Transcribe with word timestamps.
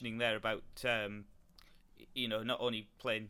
mentioning 0.00 0.18
there 0.18 0.36
about 0.36 0.62
um, 0.84 1.24
you 2.14 2.28
know 2.28 2.42
not 2.42 2.58
only 2.60 2.88
playing 2.98 3.28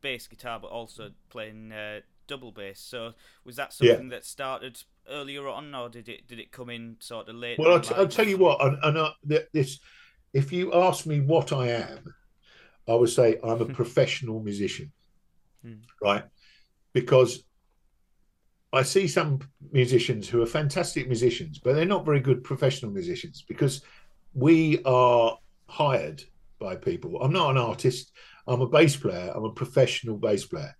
bass 0.00 0.26
guitar 0.26 0.58
but 0.58 0.68
also 0.68 1.10
playing 1.28 1.72
uh, 1.72 2.00
double 2.26 2.52
bass. 2.52 2.80
So 2.80 3.12
was 3.44 3.56
that 3.56 3.72
something 3.72 4.04
yeah. 4.04 4.16
that 4.16 4.24
started 4.24 4.82
earlier 5.08 5.46
on, 5.48 5.74
or 5.74 5.88
did 5.88 6.08
it 6.08 6.26
did 6.26 6.38
it 6.38 6.52
come 6.52 6.70
in 6.70 6.96
sort 7.00 7.28
of 7.28 7.34
late? 7.36 7.58
Well, 7.58 7.72
I'll, 7.72 7.80
t- 7.80 7.94
I'll 7.94 8.08
tell 8.08 8.26
you 8.26 8.38
what, 8.38 8.64
and, 8.64 8.78
and 8.82 8.98
uh, 8.98 9.12
this, 9.52 9.78
if 10.32 10.52
you 10.52 10.72
ask 10.72 11.06
me 11.06 11.20
what 11.20 11.52
I 11.52 11.68
am, 11.68 12.14
I 12.88 12.94
would 12.94 13.10
say 13.10 13.38
I'm 13.42 13.60
a 13.60 13.64
professional 13.80 14.40
musician, 14.40 14.92
hmm. 15.62 15.74
right? 16.02 16.24
Because 16.92 17.44
I 18.72 18.82
see 18.82 19.06
some 19.06 19.40
musicians 19.72 20.28
who 20.28 20.42
are 20.42 20.46
fantastic 20.46 21.06
musicians, 21.08 21.58
but 21.58 21.74
they're 21.74 21.84
not 21.84 22.06
very 22.06 22.20
good 22.20 22.42
professional 22.42 22.92
musicians 22.92 23.44
because 23.46 23.82
we 24.32 24.80
are 24.84 25.36
hired 25.70 26.22
by 26.58 26.76
people. 26.76 27.22
I'm 27.22 27.32
not 27.32 27.50
an 27.52 27.58
artist. 27.58 28.12
I'm 28.46 28.60
a 28.60 28.68
bass 28.68 28.96
player. 28.96 29.32
I'm 29.34 29.44
a 29.44 29.52
professional 29.52 30.18
bass 30.18 30.44
player, 30.44 30.74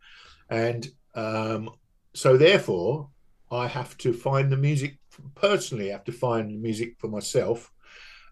and 0.50 0.86
um, 1.14 1.70
so 2.14 2.36
therefore 2.36 3.08
I 3.50 3.66
have 3.66 3.96
to 3.98 4.12
find 4.12 4.50
the 4.50 4.56
music 4.56 4.98
personally. 5.34 5.90
I 5.90 5.92
have 5.92 6.04
to 6.04 6.12
find 6.12 6.50
the 6.50 6.56
music 6.56 6.96
for 6.98 7.08
myself 7.08 7.70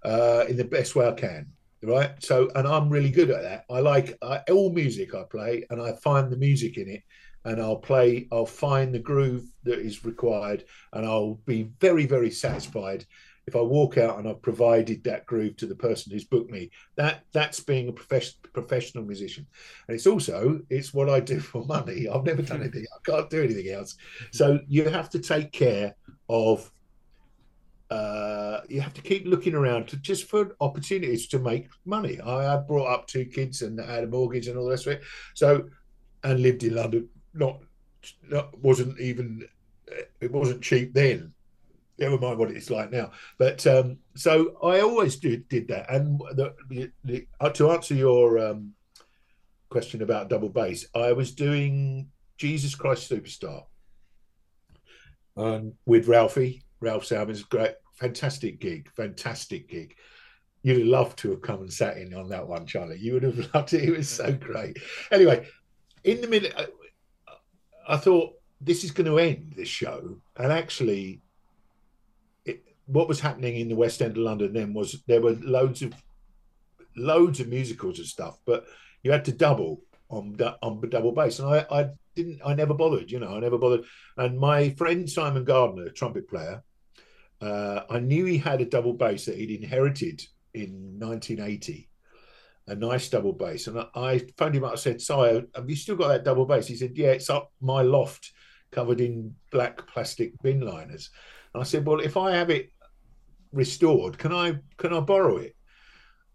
uh, 0.05 0.45
in 0.49 0.57
the 0.57 0.65
best 0.65 0.95
way 0.95 1.07
I 1.07 1.13
can. 1.13 1.47
Right. 1.81 2.11
So, 2.19 2.51
and 2.57 2.67
I'm 2.67 2.91
really 2.91 3.11
good 3.11 3.31
at 3.31 3.43
that. 3.43 3.65
I 3.71 3.79
like 3.79 4.19
I, 4.21 4.41
all 4.51 4.73
music 4.73 5.15
I 5.15 5.23
play, 5.31 5.65
and 5.71 5.81
I 5.81 5.93
find 5.93 6.31
the 6.31 6.37
music 6.37 6.77
in 6.77 6.89
it, 6.89 7.03
and 7.45 7.63
I'll 7.63 7.77
play. 7.77 8.27
I'll 8.33 8.47
find 8.47 8.93
the 8.93 8.99
groove 8.99 9.45
that 9.63 9.79
is 9.79 10.05
required, 10.05 10.65
and 10.93 11.07
I'll 11.07 11.39
be 11.47 11.71
very, 11.81 12.05
very 12.05 12.33
satisfied 12.33 13.07
if 13.49 13.57
I 13.57 13.63
walk 13.63 13.97
out 13.97 14.19
and 14.19 14.29
I've 14.29 14.43
provided 14.43 15.03
that 15.05 15.25
groove 15.25 15.57
to 15.57 15.67
the 15.67 15.75
person 15.75 16.13
who's 16.13 16.25
booked 16.25 16.51
me, 16.51 16.71
that 16.97 17.25
that's 17.33 17.61
being 17.61 17.89
a 17.89 17.93
professional 17.93 18.51
professional 18.53 19.05
musician. 19.05 19.47
And 19.89 19.95
it's 19.95 20.07
also 20.07 20.61
it's 20.69 20.93
what 20.93 21.09
I 21.09 21.21
do 21.21 21.41
for 21.51 21.65
money. 21.65 22.07
I've 22.07 22.25
never 22.25 22.43
done 22.43 22.61
anything. 22.61 22.85
I 22.95 23.11
can't 23.11 23.31
do 23.31 23.43
anything 23.43 23.73
else. 23.73 23.97
So 24.33 24.61
you 24.69 24.89
have 24.89 25.11
to 25.11 25.19
take 25.19 25.51
care 25.51 25.97
of. 26.29 26.71
Uh, 27.91 28.61
you 28.69 28.83
have 28.83 28.93
to 28.93 29.01
keep 29.01 29.27
looking 29.27 29.55
around 29.55 29.89
to 29.89 29.97
just 29.97 30.29
for 30.29 30.55
opportunities 30.61 31.27
to 31.27 31.39
make 31.39 31.69
money. 31.87 32.21
I, 32.21 32.55
I 32.55 32.57
brought 32.59 32.93
up 32.93 33.07
two 33.07 33.25
kids 33.25 33.63
and 33.63 33.81
had 33.81 34.05
a 34.05 34.07
mortgage 34.07 34.47
and 34.47 34.59
all 34.59 34.65
the 34.65 34.73
rest 34.73 34.87
of 34.87 34.93
it. 34.93 35.03
So, 35.33 35.71
and 36.23 36.41
lived 36.41 36.65
in 36.65 36.75
London. 36.75 37.09
Not, 37.33 37.61
not 38.29 38.59
wasn't 38.59 39.01
even 39.01 39.49
it 40.21 40.31
wasn't 40.31 40.63
cheap 40.63 40.93
then 40.93 41.33
never 41.99 42.19
mind 42.19 42.39
what 42.39 42.51
it's 42.51 42.71
like 42.71 42.91
now. 42.91 43.11
But 43.39 43.67
um, 43.67 43.99
so 44.17 44.57
I 44.63 44.81
always 44.81 45.17
did 45.17 45.49
did 45.49 45.69
that. 45.69 45.91
And 45.93 46.21
the, 46.35 46.55
the, 46.69 46.91
the, 47.05 47.27
uh, 47.41 47.51
to 47.51 47.71
answer 47.71 47.95
your 47.95 48.39
um, 48.39 48.73
question 49.69 50.03
about 50.03 50.29
double 50.29 50.49
bass, 50.49 50.87
I 50.95 51.13
was 51.13 51.33
doing 51.33 52.09
Jesus 52.37 52.75
Christ 52.75 53.11
Superstar 53.11 53.65
um, 55.37 55.75
with 55.87 56.09
Ralphie. 56.09 56.63
Ralph 56.81 57.05
Salmins, 57.05 57.43
great, 57.43 57.73
fantastic 57.95 58.61
gig, 58.61 58.89
fantastic 58.95 59.69
gig. 59.69 59.97
You'd 60.63 60.79
have 60.79 60.87
loved 60.87 61.19
to 61.19 61.31
have 61.31 61.43
come 61.43 61.61
and 61.61 61.73
sat 61.73 61.97
in 61.97 62.15
on 62.15 62.29
that 62.29 62.47
one, 62.47 62.67
Charlie. 62.67 62.99
You 62.99 63.15
would 63.15 63.23
have 63.25 63.51
loved 63.55 63.75
it. 63.75 63.85
It 63.85 63.97
was 63.97 64.09
so 64.09 64.33
great. 64.33 64.77
Anyway, 65.11 65.47
in 66.05 66.21
the 66.21 66.29
minute, 66.29 66.55
I, 66.57 66.67
I 67.89 67.97
thought 67.97 68.35
this 68.61 68.85
is 68.85 68.91
going 68.91 69.07
to 69.07 69.19
end 69.19 69.55
this 69.57 69.69
show, 69.69 70.21
and 70.37 70.53
actually 70.53 71.23
what 72.89 73.07
was 73.07 73.21
happening 73.21 73.57
in 73.57 73.69
the 73.69 73.77
West 73.77 74.01
End 74.01 74.13
of 74.13 74.23
London 74.23 74.53
then 74.53 74.73
was 74.73 75.03
there 75.07 75.21
were 75.21 75.37
loads 75.43 75.83
of 75.83 75.93
loads 76.97 77.39
of 77.39 77.49
musicals 77.49 77.99
and 77.99 78.09
stuff, 78.09 78.39
but 78.47 78.65
you 79.03 79.13
had 79.13 79.27
to 79.27 79.33
double 79.33 79.83
on 80.11 80.37
on 80.63 80.81
double 80.89 81.13
bass, 81.13 81.39
and 81.39 81.49
I, 81.49 81.67
I 81.71 81.91
didn't, 82.17 82.41
I 82.45 82.55
never 82.55 82.75
bothered, 82.75 83.11
you 83.11 83.21
know, 83.21 83.37
I 83.37 83.41
never 83.41 83.59
bothered. 83.59 83.85
And 84.17 84.39
my 84.39 84.71
friend 84.71 85.09
Simon 85.09 85.45
Gardner, 85.45 85.91
trumpet 85.91 86.29
player, 86.29 86.63
uh, 87.43 87.83
I 87.91 88.01
knew 88.01 88.25
he 88.25 88.39
had 88.39 88.63
a 88.63 88.65
double 88.65 88.95
bass 88.95 89.27
that 89.27 89.37
he'd 89.37 89.51
inherited 89.51 90.25
in 90.55 90.99
1980, 90.99 91.89
a 92.69 92.75
nice 92.75 93.11
double 93.11 93.35
bass, 93.35 93.67
and 93.67 93.79
I, 93.81 93.87
I 93.95 94.27
phoned 94.39 94.57
him 94.57 94.65
up. 94.65 94.73
I 94.73 94.77
said, 94.77 95.03
"Si, 95.03 95.13
have 95.13 95.69
you 95.69 95.77
still 95.77 95.97
got 95.97 96.09
that 96.09 96.25
double 96.25 96.47
bass?" 96.47 96.67
He 96.67 96.77
said, 96.77 96.97
"Yeah, 96.97 97.11
it's 97.11 97.29
up 97.29 97.53
my 97.61 97.83
loft, 97.83 98.33
covered 98.73 99.03
in 99.03 99.35
black 99.53 99.87
plastic 99.89 100.33
bin 100.43 100.63
liners." 100.63 101.11
And 101.53 101.61
I 101.61 101.65
said, 101.65 101.85
"Well, 101.85 102.01
if 102.01 102.17
I 102.17 102.33
have 102.33 102.49
it 102.49 102.73
restored. 103.53 104.19
Can 104.19 104.33
I 104.33 104.59
can 104.77 104.93
I 104.93 105.01
borrow 105.01 105.37
it? 105.39 105.57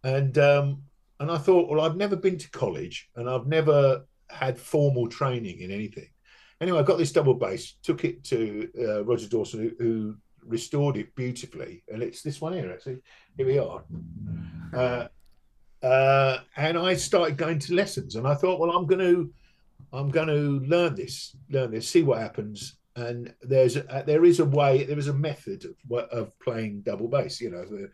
And 0.03 0.37
um, 0.37 0.83
and 1.19 1.31
I 1.31 1.37
thought, 1.37 1.69
well, 1.69 1.81
I've 1.81 1.95
never 1.95 2.15
been 2.15 2.37
to 2.37 2.49
college 2.51 3.09
and 3.15 3.29
I've 3.29 3.47
never 3.47 4.05
had 4.29 4.57
formal 4.57 5.07
training 5.07 5.59
in 5.59 5.71
anything. 5.71 6.09
Anyway, 6.59 6.79
I 6.79 6.83
got 6.83 6.97
this 6.97 7.11
double 7.11 7.33
bass, 7.33 7.75
took 7.83 8.03
it 8.03 8.23
to 8.25 8.69
uh, 8.79 9.03
Roger 9.03 9.27
Dawson, 9.27 9.61
who, 9.61 9.83
who, 9.83 10.15
restored 10.45 10.97
it 10.97 11.15
beautifully, 11.15 11.83
and 11.87 12.03
it's 12.03 12.21
this 12.21 12.41
one 12.41 12.51
here. 12.51 12.69
Actually, 12.69 12.97
here 13.37 13.45
we 13.45 13.57
are. 13.59 13.81
Uh, 14.73 15.07
uh, 15.85 16.39
and 16.57 16.77
I 16.77 16.95
started 16.95 17.37
going 17.37 17.59
to 17.59 17.75
lessons, 17.75 18.15
and 18.15 18.27
I 18.27 18.33
thought, 18.33 18.59
well, 18.59 18.71
I'm 18.71 18.85
going 18.85 18.99
to, 18.99 19.33
I'm 19.93 20.09
going 20.09 20.27
to 20.27 20.65
learn 20.67 20.95
this, 20.95 21.35
learn 21.49 21.71
this, 21.71 21.87
see 21.87 22.03
what 22.03 22.19
happens, 22.19 22.75
and 22.95 23.33
there's 23.41 23.75
a, 23.75 24.03
there 24.05 24.23
is 24.23 24.39
a 24.39 24.45
way 24.45 24.83
there 24.83 24.99
is 24.99 25.07
a 25.07 25.13
method 25.13 25.65
of, 25.65 25.97
of 26.11 26.39
playing 26.39 26.81
double 26.81 27.07
bass 27.07 27.41
you 27.41 27.49
know 27.49 27.65
the 27.65 27.89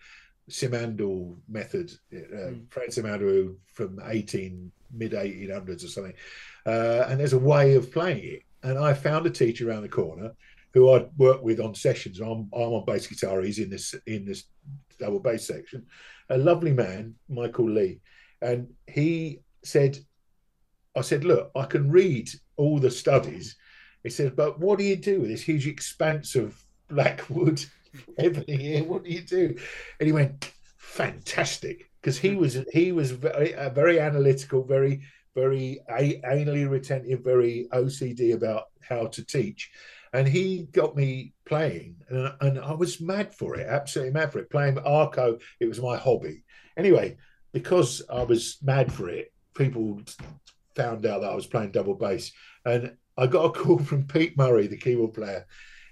simandl 0.50 1.38
method 1.48 1.92
uh, 2.14 2.18
mm. 2.18 2.72
fred 2.72 2.90
simandl 2.90 3.56
from 3.74 4.00
18 4.06 4.72
mid 4.92 5.12
1800s 5.12 5.84
or 5.84 5.88
something. 5.88 6.14
Uh, 6.66 7.06
and 7.08 7.20
there's 7.20 7.34
a 7.34 7.40
way 7.40 7.76
of 7.76 7.92
playing 7.92 8.24
it. 8.24 8.44
And 8.64 8.78
i 8.78 8.94
found 8.94 9.26
a 9.26 9.30
teacher 9.30 9.70
around 9.70 9.84
the 9.84 9.90
corner 9.90 10.32
who 10.74 10.92
i'd 10.92 11.08
worked 11.18 11.44
with 11.44 11.60
on 11.60 11.74
sessions. 11.74 12.20
I'm, 12.20 12.50
I'm 12.54 12.74
on 12.74 12.86
bass 12.86 13.08
guitar 13.08 13.42
he's 13.42 13.60
in 13.60 13.70
this 13.70 13.96
in 14.06 14.26
this 14.26 14.46
double 15.00 15.20
bass 15.20 15.48
section. 15.48 15.86
A 16.30 16.38
lovely 16.38 16.74
man 16.74 17.16
michael 17.30 17.70
lee. 17.70 18.02
And 18.42 18.70
he 18.88 19.42
said 19.64 19.98
i 20.96 21.02
said 21.02 21.24
look 21.24 21.52
i 21.56 21.66
can 21.66 21.90
read 21.90 22.30
all 22.58 22.80
the 22.80 22.92
studies 22.92 23.56
he 24.04 24.10
said, 24.10 24.36
but 24.36 24.60
what 24.60 24.80
do 24.80 24.86
you 24.86 24.96
do 24.96 25.22
with 25.22 25.30
this 25.30 25.42
huge 25.42 25.68
expanse 25.68 26.36
of 26.36 26.64
black 26.90 27.30
wood 27.30 27.64
ebony 28.18 28.58
here? 28.58 28.84
What 28.84 29.04
do 29.04 29.10
you 29.10 29.22
do? 29.22 29.56
And 30.00 30.08
he 30.08 30.14
went, 30.14 30.52
fantastic, 30.78 31.90
because 32.02 32.18
he 32.18 32.36
was 32.36 32.58
he 32.72 32.92
was 32.92 33.12
very, 33.12 33.54
uh, 33.56 33.70
very 33.70 34.00
analytical, 34.00 34.64
very 34.64 35.02
very 35.36 35.80
anally 35.90 36.70
retentive, 36.70 37.24
very 37.24 37.68
OCD 37.72 38.34
about 38.34 38.66
how 38.82 39.08
to 39.08 39.24
teach. 39.24 39.72
And 40.12 40.28
he 40.28 40.64
got 40.72 40.96
me 40.96 41.34
playing, 41.46 41.98
and, 42.10 42.34
and 42.42 42.60
I 42.60 42.74
was 42.74 43.00
mad 43.00 43.34
for 43.36 43.56
it, 43.56 43.68
absolutely 43.68 44.14
mad 44.14 44.32
for 44.32 44.40
it. 44.40 44.50
Playing 44.50 44.80
Arco, 44.80 45.38
it 45.60 45.68
was 45.68 45.80
my 45.80 45.98
hobby. 45.98 46.44
Anyway, 46.78 47.18
because 47.52 48.02
I 48.10 48.24
was 48.24 48.58
mad 48.64 48.92
for 48.92 49.10
it, 49.10 49.32
people 49.54 50.02
found 50.76 51.06
out 51.06 51.22
that 51.22 51.30
I 51.30 51.36
was 51.36 51.46
playing 51.46 51.72
double 51.72 51.94
bass, 51.94 52.32
and 52.66 52.98
I 53.20 53.28
got 53.28 53.46
a 53.46 53.52
call 53.52 53.80
from 53.80 54.08
Pete 54.08 54.38
Murray, 54.38 54.68
the 54.68 54.78
keyboard 54.78 55.14
player, 55.14 55.46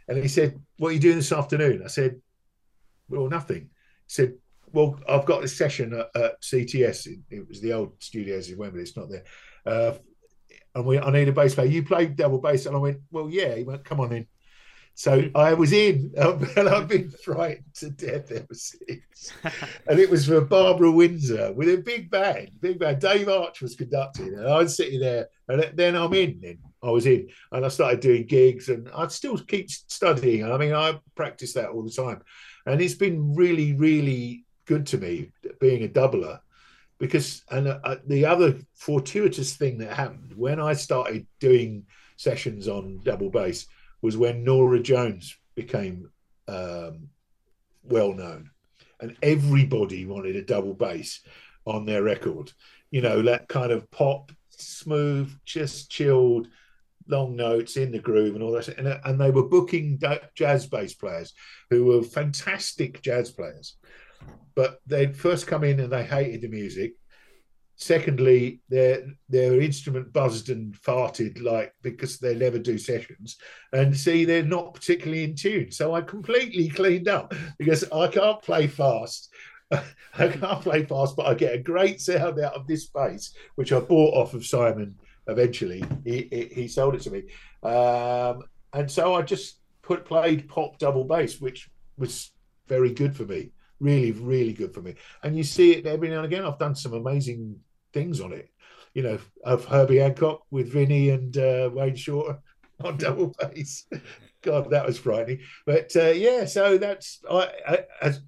and 0.07 0.17
he 0.17 0.27
said, 0.27 0.59
"What 0.77 0.89
are 0.89 0.93
you 0.93 0.99
doing 0.99 1.17
this 1.17 1.31
afternoon?" 1.31 1.81
I 1.83 1.87
said, 1.87 2.21
"Well, 3.09 3.27
nothing." 3.27 3.63
He 3.63 3.69
said, 4.07 4.35
"Well, 4.71 4.99
I've 5.07 5.25
got 5.25 5.43
a 5.43 5.47
session 5.47 5.93
at, 5.93 6.09
at 6.15 6.41
CTS. 6.41 7.07
It, 7.29 7.47
was 7.47 7.61
the 7.61 7.73
old 7.73 8.01
studios 8.01 8.49
in 8.49 8.57
Wembley. 8.57 8.81
It's 8.81 8.95
not 8.95 9.09
there." 9.09 9.25
Uh, 9.65 9.97
and 10.73 10.85
we, 10.85 10.99
I 10.99 11.11
need 11.11 11.27
a 11.27 11.33
bass 11.33 11.55
player. 11.55 11.67
You 11.67 11.83
play 11.83 12.05
double 12.05 12.39
bass, 12.39 12.65
and 12.65 12.75
I 12.75 12.79
went, 12.79 12.99
"Well, 13.11 13.29
yeah." 13.29 13.55
He 13.55 13.63
went, 13.63 13.83
"Come 13.83 13.99
on 13.99 14.13
in." 14.13 14.27
So 14.97 15.29
I 15.35 15.53
was 15.53 15.73
in, 15.73 16.11
and 16.17 16.67
I've 16.69 16.87
been 16.87 17.11
frightened 17.11 17.75
to 17.75 17.91
death 17.91 18.31
ever 18.31 18.53
since. 18.53 19.31
and 19.87 19.99
it 19.99 20.09
was 20.09 20.25
for 20.25 20.41
Barbara 20.41 20.91
Windsor 20.91 21.53
with 21.53 21.69
a 21.69 21.77
big 21.77 22.09
band, 22.09 22.49
big 22.61 22.79
band. 22.79 22.99
Dave 22.99 23.29
Arch 23.29 23.61
was 23.61 23.75
conducting, 23.75 24.33
and 24.33 24.47
I 24.47 24.57
was 24.57 24.75
sitting 24.75 24.99
there, 24.99 25.27
and 25.49 25.71
then 25.75 25.95
I'm 25.95 26.13
in. 26.13 26.39
Then 26.41 26.57
I 26.83 26.89
was 26.89 27.05
in, 27.05 27.29
and 27.51 27.65
I 27.65 27.69
started 27.69 27.99
doing 27.99 28.25
gigs, 28.25 28.69
and 28.69 28.89
I'd 28.95 29.11
still 29.11 29.37
keep 29.37 29.69
studying. 29.69 30.49
I 30.49 30.57
mean, 30.57 30.73
I 30.73 30.99
practice 31.15 31.53
that 31.53 31.69
all 31.69 31.83
the 31.83 31.91
time, 31.91 32.21
and 32.65 32.81
it's 32.81 32.95
been 32.95 33.33
really, 33.35 33.73
really 33.73 34.45
good 34.65 34.85
to 34.87 34.97
me 34.97 35.31
being 35.59 35.83
a 35.83 35.87
doubler 35.87 36.39
because 36.99 37.43
and 37.49 37.67
uh, 37.67 37.97
the 38.07 38.25
other 38.25 38.55
fortuitous 38.73 39.55
thing 39.55 39.77
that 39.77 39.93
happened 39.93 40.33
when 40.35 40.59
I 40.59 40.73
started 40.73 41.27
doing 41.39 41.85
sessions 42.17 42.67
on 42.67 43.01
double 43.03 43.29
bass 43.29 43.67
was 44.01 44.17
when 44.17 44.43
Norah 44.43 44.81
Jones 44.81 45.37
became 45.55 46.09
um, 46.47 47.09
well 47.83 48.13
known, 48.13 48.49
and 48.99 49.15
everybody 49.21 50.05
wanted 50.05 50.35
a 50.35 50.43
double 50.43 50.73
bass 50.73 51.21
on 51.65 51.85
their 51.85 52.03
record. 52.03 52.51
You 52.91 53.01
know, 53.01 53.21
that 53.23 53.47
kind 53.47 53.71
of 53.71 53.89
pop, 53.91 54.31
smooth, 54.49 55.31
just 55.45 55.91
chilled, 55.91 56.47
long 57.09 57.35
notes 57.35 57.77
in 57.77 57.91
the 57.91 57.99
groove 57.99 58.35
and 58.35 58.43
all 58.43 58.51
that. 58.51 58.67
And, 58.67 58.87
uh, 58.87 58.99
and 59.05 59.19
they 59.19 59.31
were 59.31 59.47
booking 59.47 59.99
jazz 60.35 60.67
bass 60.67 60.93
players 60.93 61.33
who 61.69 61.85
were 61.85 62.03
fantastic 62.03 63.01
jazz 63.01 63.31
players. 63.31 63.77
but 64.55 64.79
they'd 64.87 65.15
first 65.15 65.45
come 65.45 65.63
in 65.63 65.79
and 65.79 65.93
they 65.93 66.03
hated 66.03 66.41
the 66.41 66.47
music. 66.47 66.93
Secondly, 67.75 68.59
their 68.69 69.03
their 69.29 69.61
instrument 69.61 70.11
buzzed 70.11 70.49
and 70.49 70.73
farted 70.73 71.43
like 71.43 71.71
because 71.83 72.17
they 72.17 72.33
never 72.33 72.57
do 72.57 72.75
sessions, 72.75 73.37
and 73.71 73.95
see 73.95 74.25
they're 74.25 74.41
not 74.41 74.73
particularly 74.73 75.23
in 75.23 75.35
tune. 75.35 75.71
So 75.71 75.93
I 75.93 76.01
completely 76.01 76.69
cleaned 76.69 77.07
up 77.07 77.35
because 77.59 77.83
I 77.91 78.07
can't 78.07 78.41
play 78.41 78.65
fast. 78.65 79.29
I 79.71 80.27
can't 80.27 80.61
play 80.63 80.85
fast, 80.85 81.15
but 81.15 81.27
I 81.27 81.35
get 81.35 81.53
a 81.53 81.59
great 81.59 82.01
sound 82.01 82.39
out 82.39 82.55
of 82.55 82.65
this 82.65 82.87
bass, 82.87 83.35
which 83.55 83.71
I 83.71 83.79
bought 83.79 84.15
off 84.15 84.33
of 84.33 84.43
Simon. 84.43 84.95
Eventually, 85.27 85.83
he 86.05 86.49
he, 86.53 86.67
sold 86.67 86.95
it 86.95 87.01
to 87.01 87.11
me, 87.11 87.23
um, 87.63 88.43
and 88.73 88.89
so 88.89 89.15
I 89.15 89.21
just 89.21 89.59
put 89.81 90.05
played 90.05 90.47
pop 90.47 90.77
double 90.77 91.03
bass, 91.03 91.39
which 91.41 91.69
was 91.97 92.31
very 92.67 92.93
good 92.93 93.15
for 93.15 93.23
me. 93.23 93.51
Really, 93.79 94.11
really 94.11 94.53
good 94.53 94.73
for 94.73 94.81
me. 94.81 94.95
And 95.23 95.37
you 95.37 95.43
see 95.43 95.73
it 95.73 95.85
every 95.85 96.09
now 96.09 96.17
and 96.17 96.25
again. 96.25 96.45
I've 96.45 96.59
done 96.59 96.75
some 96.75 96.93
amazing 96.93 97.59
things 97.93 98.21
on 98.21 98.33
it. 98.33 98.49
You 98.93 99.03
know, 99.03 99.19
of 99.43 99.65
Herbie 99.65 99.97
Hancock 99.97 100.41
with 100.49 100.71
Vinnie 100.71 101.11
and 101.11 101.37
uh, 101.37 101.69
Wayne 101.71 101.95
Shorter 101.95 102.39
on 102.83 102.97
double 102.97 103.33
bass. 103.39 103.85
God, 104.41 104.69
that 104.71 104.85
was 104.85 104.97
frightening. 104.97 105.39
But 105.65 105.95
uh, 105.95 106.09
yeah, 106.09 106.45
so 106.45 106.77
that's 106.77 107.19
I, 107.29 107.49
I 107.67 107.79
as 108.01 108.21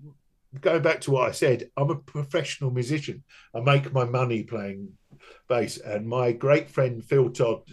going 0.61 0.81
back 0.81 1.01
to 1.01 1.11
what 1.11 1.29
I 1.29 1.31
said. 1.31 1.69
I'm 1.77 1.89
a 1.89 1.95
professional 1.95 2.71
musician. 2.71 3.23
I 3.53 3.61
make 3.61 3.91
my 3.93 4.05
money 4.05 4.43
playing 4.43 4.89
bass. 5.47 5.77
And 5.77 6.07
my 6.07 6.31
great 6.31 6.69
friend 6.69 7.03
Phil 7.03 7.29
Todd, 7.29 7.63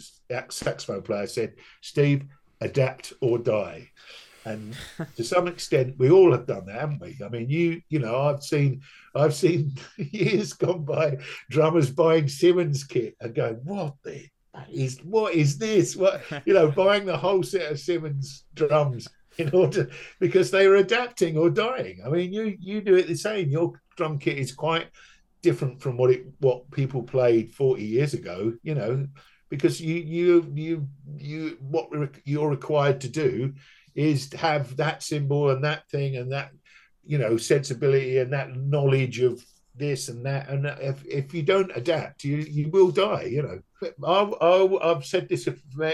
saxophone 0.49 1.01
player, 1.01 1.27
said, 1.27 1.55
"Steve, 1.81 2.25
adapt 2.61 3.13
or 3.21 3.37
die." 3.37 3.91
and 4.47 4.77
to 5.15 5.23
some 5.23 5.47
extent 5.47 5.95
we 5.97 6.09
all 6.09 6.31
have 6.31 6.47
done 6.47 6.65
that 6.65 6.79
haven't 6.79 7.01
we 7.01 7.17
i 7.25 7.29
mean 7.29 7.49
you 7.49 7.81
you 7.89 7.99
know 7.99 8.21
i've 8.21 8.43
seen 8.43 8.81
i've 9.15 9.33
seen 9.33 9.73
years 9.97 10.53
gone 10.53 10.83
by 10.83 11.17
drummers 11.49 11.89
buying 11.89 12.27
simmons 12.27 12.83
kit 12.83 13.15
and 13.19 13.35
going 13.35 13.55
what 13.63 13.93
the 14.03 14.25
is 14.71 14.99
what 15.03 15.33
is 15.33 15.57
this 15.57 15.95
what 15.95 16.21
you 16.45 16.53
know 16.53 16.71
buying 16.83 17.05
the 17.05 17.17
whole 17.17 17.43
set 17.43 17.71
of 17.71 17.79
simmons 17.79 18.45
drums 18.53 19.07
in 19.37 19.49
order 19.51 19.89
because 20.19 20.49
they 20.49 20.67
were 20.67 20.77
adapting 20.77 21.37
or 21.37 21.49
dying 21.49 21.99
i 22.05 22.09
mean 22.09 22.31
you 22.33 22.55
you 22.59 22.81
do 22.81 22.95
it 22.95 23.07
the 23.07 23.15
same 23.15 23.49
your 23.49 23.73
drum 23.95 24.17
kit 24.17 24.37
is 24.37 24.51
quite 24.51 24.87
different 25.41 25.81
from 25.81 25.97
what 25.97 26.11
it 26.11 26.25
what 26.39 26.69
people 26.71 27.03
played 27.03 27.53
40 27.53 27.83
years 27.83 28.13
ago 28.13 28.53
you 28.63 28.75
know 28.75 29.07
because 29.49 29.79
you 29.79 29.95
you 29.95 30.51
you 30.55 30.87
you 31.15 31.57
what 31.61 31.89
you're 32.25 32.49
required 32.49 33.01
to 33.01 33.09
do 33.09 33.53
is 33.95 34.29
to 34.29 34.37
have 34.37 34.77
that 34.77 35.01
cymbal 35.01 35.49
and 35.49 35.63
that 35.63 35.89
thing 35.89 36.17
and 36.17 36.31
that 36.31 36.51
you 37.05 37.17
know 37.17 37.37
sensibility 37.37 38.17
and 38.17 38.33
that 38.33 38.55
knowledge 38.55 39.19
of 39.19 39.43
this 39.75 40.07
and 40.07 40.25
that. 40.25 40.49
And 40.49 40.65
if, 40.65 41.05
if 41.05 41.33
you 41.33 41.43
don't 41.43 41.71
adapt 41.75 42.23
you 42.23 42.37
you 42.37 42.69
will 42.69 42.91
die 42.91 43.23
you 43.23 43.43
know. 43.43 43.59
I've, 44.03 44.73
I've 44.81 45.05
said 45.05 45.29
this 45.29 45.47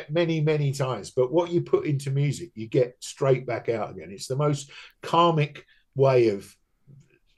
many 0.10 0.40
many 0.40 0.72
times 0.72 1.12
but 1.12 1.34
what 1.34 1.52
you 1.52 1.62
put 1.62 1.86
into 1.86 2.12
music 2.12 2.52
you 2.56 2.68
get 2.68 2.96
straight 3.00 3.46
back 3.46 3.70
out 3.70 3.92
again. 3.92 4.10
It's 4.12 4.28
the 4.28 4.36
most 4.36 4.72
karmic 5.02 5.66
way 5.96 6.30
of 6.30 6.56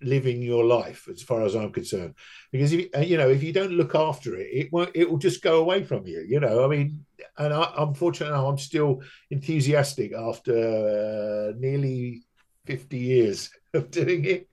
living 0.06 0.42
your 0.42 0.64
life 0.64 1.08
as 1.12 1.22
far 1.22 1.42
as 1.44 1.56
i'm 1.56 1.72
concerned. 1.72 2.14
Because 2.52 2.74
if, 2.74 2.88
you 3.08 3.18
know 3.18 3.30
if 3.30 3.44
you 3.44 3.52
don't 3.52 3.72
look 3.72 3.96
after 3.96 4.36
it 4.36 4.48
it 4.52 4.72
won't 4.72 4.92
it 4.96 5.10
will 5.10 5.18
just 5.18 5.42
go 5.42 5.60
away 5.60 5.84
from 5.84 6.06
you 6.06 6.24
you 6.28 6.40
know? 6.40 6.64
I 6.64 6.68
mean 6.68 7.06
and 7.38 7.54
I, 7.54 7.74
unfortunately 7.78 8.38
i'm 8.38 8.58
still 8.58 9.02
enthusiastic 9.32 10.14
after 10.14 10.54
uh, 10.54 11.58
nearly 11.58 12.24
50 12.66 12.98
years 12.98 13.50
of 13.74 13.92
doing 13.92 14.26
it. 14.26 14.50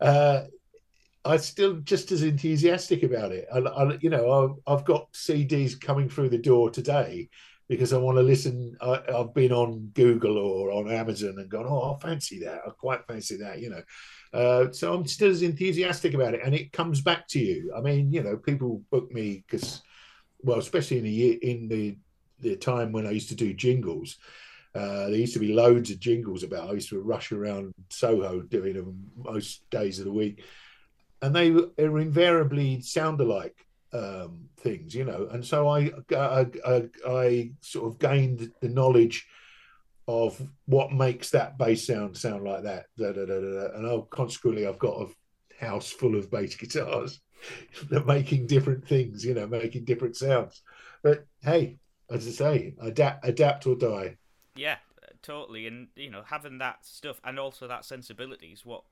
Uh, 0.00 0.44
i'm 1.24 1.38
still 1.38 1.74
just 1.76 2.12
as 2.12 2.22
enthusiastic 2.22 3.02
about 3.02 3.32
it. 3.32 3.46
I, 3.52 3.58
I, 3.58 3.98
you 4.00 4.10
know 4.10 4.58
I've, 4.66 4.78
I've 4.78 4.84
got 4.84 5.12
cds 5.12 5.80
coming 5.80 6.08
through 6.08 6.30
the 6.30 6.38
door 6.38 6.70
today 6.70 7.28
because 7.72 7.94
I 7.94 7.96
want 7.96 8.18
to 8.18 8.22
listen. 8.22 8.76
I, 8.82 9.00
have 9.08 9.32
been 9.32 9.50
on 9.50 9.90
Google 9.94 10.36
or 10.36 10.70
on 10.72 10.90
Amazon 10.90 11.36
and 11.38 11.48
gone, 11.48 11.64
oh, 11.66 11.94
I 11.94 12.06
fancy 12.06 12.38
that. 12.40 12.60
I 12.66 12.70
quite 12.70 13.06
fancy 13.06 13.38
that, 13.38 13.60
you 13.60 13.70
know. 13.70 13.82
Uh, 14.34 14.70
so 14.72 14.92
I'm 14.92 15.06
still 15.06 15.30
as 15.30 15.40
enthusiastic 15.40 16.12
about 16.12 16.34
it, 16.34 16.42
and 16.44 16.54
it 16.54 16.70
comes 16.72 17.00
back 17.00 17.26
to 17.28 17.38
you. 17.38 17.72
I 17.74 17.80
mean, 17.80 18.12
you 18.12 18.22
know, 18.22 18.36
people 18.36 18.82
book 18.90 19.10
me 19.10 19.42
because, 19.48 19.80
well, 20.42 20.58
especially 20.58 20.98
in 20.98 21.04
the 21.04 21.10
year 21.10 21.38
in 21.40 21.66
the 21.66 21.96
the 22.40 22.56
time 22.56 22.92
when 22.92 23.06
I 23.06 23.10
used 23.12 23.30
to 23.30 23.34
do 23.34 23.54
jingles. 23.54 24.18
Uh, 24.74 25.08
there 25.08 25.16
used 25.16 25.34
to 25.34 25.38
be 25.38 25.54
loads 25.54 25.90
of 25.90 25.98
jingles 25.98 26.42
about. 26.42 26.68
I 26.68 26.72
used 26.74 26.90
to 26.90 27.00
rush 27.00 27.32
around 27.32 27.72
Soho 27.88 28.40
doing 28.40 28.74
them 28.74 29.10
most 29.16 29.68
days 29.70 29.98
of 29.98 30.04
the 30.04 30.12
week, 30.12 30.44
and 31.22 31.34
they, 31.34 31.50
were 31.50 31.70
invariably 31.78 32.82
sound 32.82 33.18
alike 33.20 33.56
um, 33.92 34.48
things, 34.58 34.94
you 34.94 35.04
know. 35.04 35.28
And 35.30 35.44
so 35.44 35.68
I, 35.68 35.92
I, 36.16 36.46
I, 36.66 36.88
I 37.06 37.52
sort 37.60 37.92
of 37.92 37.98
gained 37.98 38.52
the 38.60 38.68
knowledge 38.68 39.26
of 40.08 40.40
what 40.66 40.92
makes 40.92 41.30
that 41.30 41.58
bass 41.58 41.86
sound 41.86 42.16
sound 42.16 42.44
like 42.44 42.64
that. 42.64 42.86
Da, 42.98 43.12
da, 43.12 43.24
da, 43.24 43.76
and 43.76 43.86
I'll, 43.86 44.02
consequently, 44.02 44.66
I've 44.66 44.78
got 44.78 45.08
a 45.08 45.64
house 45.64 45.90
full 45.90 46.16
of 46.16 46.30
bass 46.30 46.54
guitars 46.56 47.20
that 47.90 48.06
making 48.06 48.46
different 48.46 48.86
things, 48.86 49.24
you 49.24 49.34
know, 49.34 49.46
making 49.46 49.84
different 49.84 50.16
sounds. 50.16 50.62
But 51.02 51.26
hey, 51.42 51.78
as 52.10 52.26
I 52.26 52.30
say, 52.30 52.74
adapt, 52.80 53.26
adapt 53.26 53.66
or 53.66 53.76
die. 53.76 54.16
Yeah, 54.54 54.76
totally. 55.22 55.66
And 55.66 55.88
you 55.96 56.10
know, 56.10 56.22
having 56.26 56.58
that 56.58 56.84
stuff 56.84 57.20
and 57.24 57.38
also 57.38 57.68
that 57.68 57.84
sensibility 57.84 58.48
is 58.48 58.64
what 58.64 58.82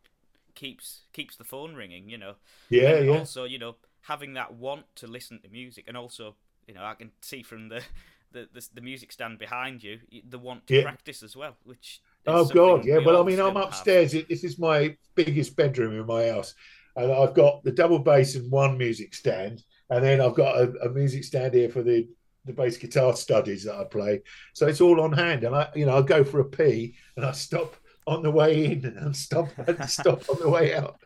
keeps 0.55 1.03
keeps 1.13 1.37
the 1.37 1.45
phone 1.45 1.75
ringing. 1.75 2.09
You 2.09 2.19
know. 2.19 2.35
Yeah, 2.69 2.97
and 2.97 3.07
yeah. 3.07 3.19
Also, 3.19 3.45
you 3.45 3.59
know, 3.59 3.77
having 4.02 4.35
that 4.35 4.54
want 4.54 4.85
to 4.97 5.07
listen 5.07 5.40
to 5.40 5.49
music, 5.49 5.85
and 5.88 5.97
also, 5.97 6.35
you 6.66 6.75
know, 6.75 6.85
I 6.85 6.95
can 6.95 7.11
see 7.21 7.42
from 7.42 7.69
the 7.69 7.83
the, 8.33 8.49
the, 8.52 8.66
the 8.75 8.80
music 8.80 9.12
stand 9.12 9.38
behind 9.38 9.83
you, 9.83 9.99
the 10.28 10.38
want 10.38 10.66
to 10.69 10.76
yeah. 10.76 10.83
practice 10.83 11.23
as 11.23 11.37
well, 11.37 11.57
which. 11.64 12.00
Oh 12.26 12.45
God, 12.45 12.85
yeah. 12.85 12.99
Well, 12.99 13.21
I 13.21 13.25
mean, 13.25 13.40
I'm 13.40 13.57
upstairs. 13.57 14.12
Have. 14.12 14.28
This 14.28 14.45
is 14.45 14.59
my 14.59 14.97
biggest 15.14 15.57
bedroom 15.57 15.99
in 15.99 16.07
my 16.07 16.28
house, 16.28 16.54
and 16.97 17.11
I've 17.11 17.35
got 17.35 17.64
the 17.64 17.73
double 17.73 17.99
bass 17.99 18.35
and 18.35 18.50
one 18.50 18.76
music 18.76 19.14
stand, 19.14 19.62
and 19.88 20.04
then 20.04 20.21
I've 20.21 20.35
got 20.35 20.57
a, 20.57 20.73
a 20.83 20.90
music 20.90 21.25
stand 21.25 21.54
here 21.54 21.71
for 21.71 21.83
the 21.83 22.09
the 22.45 22.52
bass 22.52 22.76
guitar 22.76 23.14
studies 23.16 23.64
that 23.64 23.76
I 23.76 23.85
play. 23.85 24.23
So 24.54 24.66
it's 24.66 24.80
all 24.80 25.00
on 25.00 25.12
hand, 25.12 25.45
and 25.45 25.54
I, 25.54 25.69
you 25.75 25.87
know, 25.87 25.99
I 25.99 26.02
go 26.02 26.25
for 26.25 26.40
a 26.40 26.45
pee, 26.45 26.95
and 27.16 27.25
I 27.25 27.33
stop 27.33 27.76
on 28.07 28.23
the 28.23 28.30
way 28.30 28.66
in, 28.66 28.85
and 28.99 29.16
stop 29.16 29.49
stop 29.87 30.28
on 30.28 30.38
the 30.40 30.49
way 30.49 30.75
out. 30.75 31.00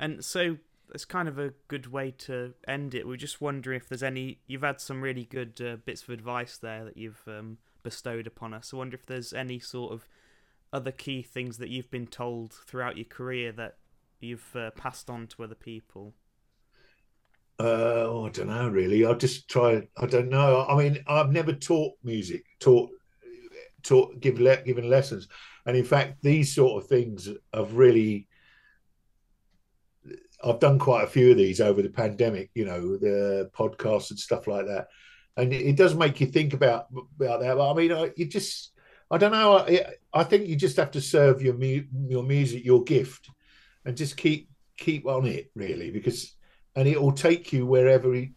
And 0.00 0.24
so 0.24 0.56
it's 0.94 1.04
kind 1.04 1.28
of 1.28 1.38
a 1.38 1.52
good 1.68 1.86
way 1.88 2.10
to 2.12 2.54
end 2.66 2.94
it. 2.94 3.06
We're 3.06 3.16
just 3.16 3.40
wondering 3.40 3.76
if 3.76 3.88
there's 3.88 4.02
any. 4.02 4.38
You've 4.46 4.62
had 4.62 4.80
some 4.80 5.02
really 5.02 5.24
good 5.24 5.60
uh, 5.60 5.76
bits 5.76 6.02
of 6.02 6.10
advice 6.10 6.58
there 6.58 6.84
that 6.84 6.96
you've 6.96 7.22
um, 7.26 7.58
bestowed 7.82 8.26
upon 8.26 8.54
us. 8.54 8.72
I 8.72 8.76
wonder 8.76 8.96
if 8.96 9.06
there's 9.06 9.32
any 9.32 9.58
sort 9.58 9.92
of 9.92 10.06
other 10.72 10.92
key 10.92 11.22
things 11.22 11.58
that 11.58 11.68
you've 11.68 11.90
been 11.90 12.06
told 12.06 12.52
throughout 12.52 12.96
your 12.96 13.06
career 13.06 13.52
that 13.52 13.76
you've 14.20 14.54
uh, 14.54 14.70
passed 14.72 15.08
on 15.08 15.26
to 15.28 15.44
other 15.44 15.54
people. 15.54 16.14
Uh, 17.60 18.06
oh, 18.06 18.26
I 18.26 18.30
don't 18.30 18.48
know 18.48 18.68
really. 18.68 19.04
I 19.04 19.14
just 19.14 19.48
try. 19.48 19.88
I 19.96 20.06
don't 20.06 20.28
know. 20.28 20.64
I 20.68 20.76
mean, 20.76 21.02
I've 21.08 21.32
never 21.32 21.52
taught 21.52 21.94
music, 22.04 22.44
taught, 22.60 22.90
taught, 23.82 24.20
give 24.20 24.38
le- 24.38 24.62
given 24.62 24.88
lessons, 24.88 25.26
and 25.66 25.76
in 25.76 25.84
fact, 25.84 26.22
these 26.22 26.54
sort 26.54 26.82
of 26.82 26.88
things 26.88 27.28
have 27.52 27.74
really 27.74 28.27
I've 30.44 30.60
done 30.60 30.78
quite 30.78 31.04
a 31.04 31.08
few 31.08 31.32
of 31.32 31.36
these 31.36 31.60
over 31.60 31.82
the 31.82 31.88
pandemic, 31.88 32.50
you 32.54 32.64
know, 32.64 32.96
the 32.96 33.50
podcasts 33.56 34.10
and 34.10 34.18
stuff 34.18 34.46
like 34.46 34.66
that, 34.66 34.88
and 35.36 35.52
it, 35.52 35.76
does 35.76 35.94
make 35.94 36.20
you 36.20 36.26
think 36.26 36.54
about 36.54 36.86
about 37.20 37.40
that. 37.40 37.56
But 37.56 37.70
I 37.70 37.74
mean, 37.74 38.12
you 38.16 38.26
just, 38.26 38.72
I 39.10 39.18
don't 39.18 39.32
know. 39.32 39.58
I, 39.58 39.84
I 40.12 40.24
think 40.24 40.46
you 40.46 40.56
just 40.56 40.76
have 40.76 40.92
to 40.92 41.00
serve 41.00 41.42
your 41.42 41.56
your 41.56 42.22
music, 42.22 42.64
your 42.64 42.84
gift, 42.84 43.28
and 43.84 43.96
just 43.96 44.16
keep 44.16 44.48
keep 44.76 45.06
on 45.06 45.26
it 45.26 45.50
really, 45.54 45.90
because 45.90 46.34
and 46.76 46.86
it 46.86 47.00
will 47.00 47.12
take 47.12 47.52
you 47.52 47.66
wherever 47.66 48.14
it, 48.14 48.28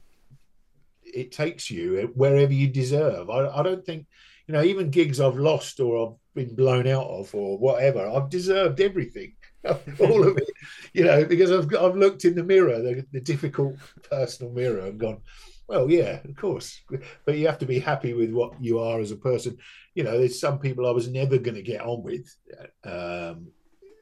it 1.04 1.32
takes 1.32 1.70
you, 1.70 2.00
eh, 2.00 2.06
wherever 2.16 2.52
you 2.52 2.68
deserve. 2.68 3.30
I, 3.30 3.48
I 3.48 3.62
don't 3.62 3.86
think, 3.86 4.08
you 4.48 4.54
know, 4.54 4.64
even 4.64 4.90
gigs 4.90 5.22
I've 5.22 5.38
lost 5.38 5.80
or 5.80 6.08
I've 6.08 6.16
been 6.34 6.56
blown 6.56 6.88
out 6.88 7.06
of 7.06 7.36
or 7.36 7.60
whatever, 7.60 8.08
I've 8.08 8.30
deserved 8.30 8.82
everything 8.82 9.34
all 10.00 10.28
of 10.28 10.38
it, 10.38 10.50
you 10.94 11.04
know, 11.04 11.24
because 11.26 11.52
I've 11.52 11.74
I've 11.76 11.96
looked 11.96 12.26
in 12.26 12.36
the 12.36 12.44
mirror, 12.44 12.82
the, 12.82 13.06
the 13.12 13.22
difficult 13.22 13.76
personal 14.10 14.52
mirror, 14.52 14.88
and 14.88 15.00
gone, 15.00 15.22
well, 15.68 15.90
yeah, 15.90 16.20
of 16.26 16.36
course, 16.36 16.82
but 17.26 17.38
you 17.38 17.48
have 17.48 17.60
to 17.60 17.66
be 17.66 17.80
happy 17.80 18.14
with 18.14 18.32
what 18.32 18.62
you 18.62 18.80
are 18.80 19.00
as 19.00 19.12
a 19.12 19.16
person. 19.16 19.58
You 19.96 20.04
know, 20.04 20.18
there's 20.18 20.40
some 20.40 20.60
people 20.60 20.88
I 20.88 20.92
was 20.92 21.08
never 21.08 21.38
going 21.38 21.56
to 21.56 21.62
get 21.62 21.82
on 21.82 22.04
with. 22.04 22.36
Um, 22.84 23.48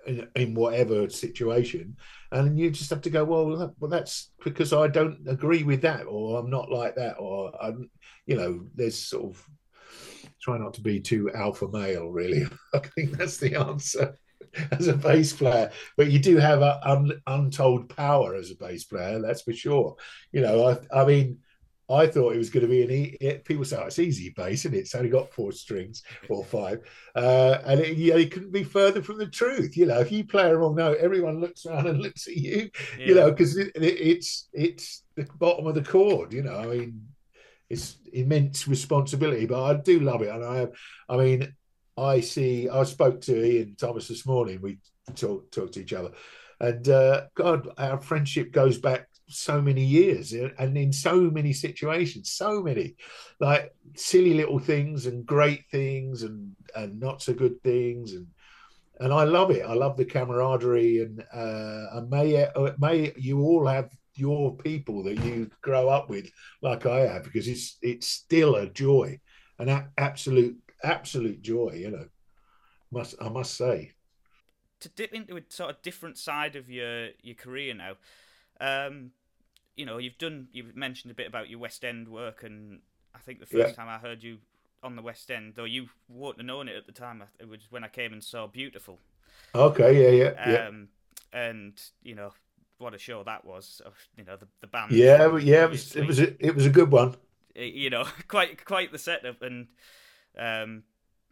in, 0.07 0.27
in, 0.35 0.55
whatever 0.55 1.09
situation, 1.09 1.95
and 2.31 2.57
you 2.57 2.71
just 2.71 2.89
have 2.89 3.01
to 3.01 3.09
go. 3.09 3.25
Well, 3.25 3.75
well, 3.79 3.91
that's 3.91 4.31
because 4.43 4.73
I 4.73 4.87
don't 4.87 5.27
agree 5.27 5.63
with 5.63 5.81
that, 5.81 6.05
or 6.07 6.39
I'm 6.39 6.49
not 6.49 6.71
like 6.71 6.95
that, 6.95 7.17
or 7.19 7.51
I'm, 7.61 7.89
you 8.25 8.35
know, 8.35 8.65
there's 8.75 8.97
sort 8.97 9.35
of 9.35 9.49
try 10.41 10.57
not 10.57 10.73
to 10.75 10.81
be 10.81 10.99
too 10.99 11.29
alpha 11.35 11.67
male. 11.67 12.07
Really, 12.07 12.45
I 12.73 12.79
think 12.79 13.11
that's 13.11 13.37
the 13.37 13.55
answer. 13.55 14.15
as 14.71 14.87
a 14.87 14.93
bass 14.93 15.33
player, 15.33 15.71
but 15.97 16.11
you 16.11 16.19
do 16.19 16.37
have 16.37 16.61
an 16.61 16.79
un, 16.83 17.21
untold 17.27 17.89
power 17.89 18.35
as 18.35 18.51
a 18.51 18.55
bass 18.55 18.85
player. 18.85 19.19
That's 19.19 19.41
for 19.41 19.53
sure. 19.53 19.95
You 20.31 20.41
know, 20.41 20.69
I, 20.91 21.01
I 21.01 21.05
mean, 21.05 21.39
I 21.89 22.05
thought 22.05 22.35
it 22.35 22.37
was 22.37 22.51
going 22.51 22.67
to 22.67 22.69
be 22.69 22.83
an 22.83 22.91
e- 22.91 23.37
people 23.43 23.65
say 23.65 23.77
oh, 23.77 23.87
it's 23.87 23.97
easy 23.97 24.31
bass, 24.35 24.65
and 24.65 24.75
it? 24.75 24.79
it's 24.79 24.95
only 24.95 25.09
got 25.09 25.33
four 25.33 25.51
strings 25.51 26.03
or 26.29 26.45
five, 26.45 26.81
uh, 27.15 27.57
and 27.65 27.79
it, 27.79 27.97
you 27.97 28.11
know, 28.11 28.17
it 28.17 28.31
couldn't 28.31 28.51
be 28.51 28.63
further 28.63 29.01
from 29.01 29.17
the 29.17 29.27
truth. 29.27 29.75
You 29.75 29.87
know, 29.87 29.99
if 29.99 30.11
you 30.11 30.23
play 30.23 30.49
a 30.49 30.55
wrong 30.55 30.75
note, 30.75 30.97
everyone 30.99 31.41
looks 31.41 31.65
around 31.65 31.87
and 31.87 32.01
looks 32.01 32.27
at 32.27 32.35
you. 32.35 32.69
Yeah. 32.97 33.05
You 33.05 33.15
know, 33.15 33.31
because 33.31 33.57
it, 33.57 33.71
it, 33.75 33.83
it's 33.83 34.49
it's 34.53 35.03
the 35.15 35.27
bottom 35.39 35.65
of 35.65 35.75
the 35.75 35.83
chord. 35.83 36.31
You 36.31 36.43
know, 36.43 36.57
I 36.57 36.67
mean, 36.67 37.07
it's 37.69 37.97
immense 38.13 38.67
responsibility, 38.67 39.47
but 39.47 39.63
I 39.63 39.73
do 39.81 39.99
love 39.99 40.21
it, 40.21 40.29
and 40.29 40.43
I 40.43 40.57
have. 40.57 40.71
I 41.07 41.17
mean, 41.17 41.55
I 41.99 42.21
see. 42.21 42.69
I 42.69 42.83
spoke 42.83 43.21
to 43.21 43.43
Ian 43.43 43.75
Thomas 43.75 44.07
this 44.07 44.25
morning. 44.25 44.59
We 44.61 44.79
talked 45.15 45.53
talked 45.53 45.73
to 45.73 45.81
each 45.81 45.93
other, 45.93 46.11
and 46.59 46.87
uh, 46.87 47.23
God, 47.35 47.69
our 47.77 47.99
friendship 47.99 48.51
goes 48.51 48.77
back 48.77 49.07
so 49.29 49.61
many 49.61 49.83
years 49.83 50.33
and 50.33 50.77
in 50.77 50.91
so 50.91 51.21
many 51.29 51.53
situations 51.53 52.31
so 52.31 52.63
many 52.63 52.95
like 53.39 53.71
silly 53.95 54.33
little 54.33 54.57
things 54.57 55.05
and 55.05 55.25
great 55.25 55.63
things 55.71 56.23
and 56.23 56.55
and 56.75 56.99
not 56.99 57.21
so 57.21 57.31
good 57.33 57.61
things 57.61 58.13
and 58.13 58.25
and 58.99 59.13
I 59.13 59.23
love 59.25 59.51
it 59.51 59.63
I 59.65 59.73
love 59.73 59.97
the 59.97 60.05
camaraderie 60.05 61.03
and 61.03 61.23
uh 61.31 61.97
and 61.97 62.09
may 62.09 62.43
uh, 62.43 62.71
may 62.79 63.13
you 63.17 63.41
all 63.41 63.67
have 63.67 63.91
your 64.15 64.57
people 64.57 65.03
that 65.03 65.23
you 65.23 65.49
grow 65.61 65.87
up 65.87 66.09
with 66.09 66.29
like 66.63 66.85
I 66.87 67.01
have 67.01 67.23
because 67.23 67.47
it's 67.47 67.77
it's 67.83 68.07
still 68.07 68.55
a 68.55 68.67
joy 68.67 69.19
an 69.59 69.89
absolute 69.97 70.57
absolute 70.83 71.41
joy 71.41 71.73
you 71.75 71.91
know 71.91 72.05
must 72.91 73.15
I 73.21 73.29
must 73.29 73.55
say 73.55 73.93
to 74.79 74.89
dip 74.89 75.13
into 75.13 75.37
a 75.37 75.41
sort 75.49 75.71
of 75.71 75.81
different 75.81 76.17
side 76.17 76.55
of 76.55 76.69
your 76.69 77.09
your 77.21 77.35
career 77.35 77.73
now 77.73 77.95
um, 78.61 79.11
you 79.79 79.85
know, 79.85 79.97
you've 79.97 80.17
done, 80.17 80.49
you've 80.51 80.75
mentioned 80.75 81.09
a 81.09 81.15
bit 81.15 81.25
about 81.27 81.49
your 81.49 81.59
West 81.59 81.85
End 81.85 82.09
work, 82.09 82.43
and 82.43 82.79
I 83.15 83.19
think 83.19 83.39
the 83.39 83.45
first 83.45 83.69
yeah. 83.69 83.71
time 83.71 83.87
I 83.87 83.97
heard 83.97 84.21
you 84.21 84.39
on 84.83 84.97
the 84.97 85.01
West 85.01 85.31
End, 85.31 85.53
though 85.55 85.63
you 85.63 85.87
wouldn't 86.09 86.39
have 86.39 86.45
known 86.45 86.67
it 86.67 86.75
at 86.75 86.85
the 86.85 86.91
time, 86.91 87.23
it 87.39 87.47
was 87.47 87.59
when 87.69 87.85
I 87.85 87.87
came 87.87 88.11
and 88.11 88.21
saw 88.21 88.45
Beautiful. 88.45 88.99
Okay, 89.55 90.17
yeah, 90.19 90.33
yeah, 90.35 90.65
um, 90.67 90.89
yeah. 91.33 91.39
And 91.49 91.81
you 92.03 92.13
know 92.13 92.33
what 92.77 92.93
a 92.93 92.97
show 92.97 93.23
that 93.23 93.45
was. 93.45 93.81
You 94.17 94.25
know 94.25 94.35
the 94.35 94.47
the 94.59 94.67
band. 94.67 94.91
Yeah, 94.91 95.37
yeah, 95.37 95.63
it 95.63 95.69
was 95.69 95.95
it 95.95 96.05
was 96.05 96.19
a, 96.19 96.45
it 96.45 96.53
was 96.55 96.65
a 96.65 96.69
good 96.69 96.91
one. 96.91 97.15
You 97.55 97.89
know, 97.89 98.05
quite 98.27 98.65
quite 98.65 98.91
the 98.91 98.97
setup, 98.97 99.41
and 99.41 99.67
um, 100.37 100.83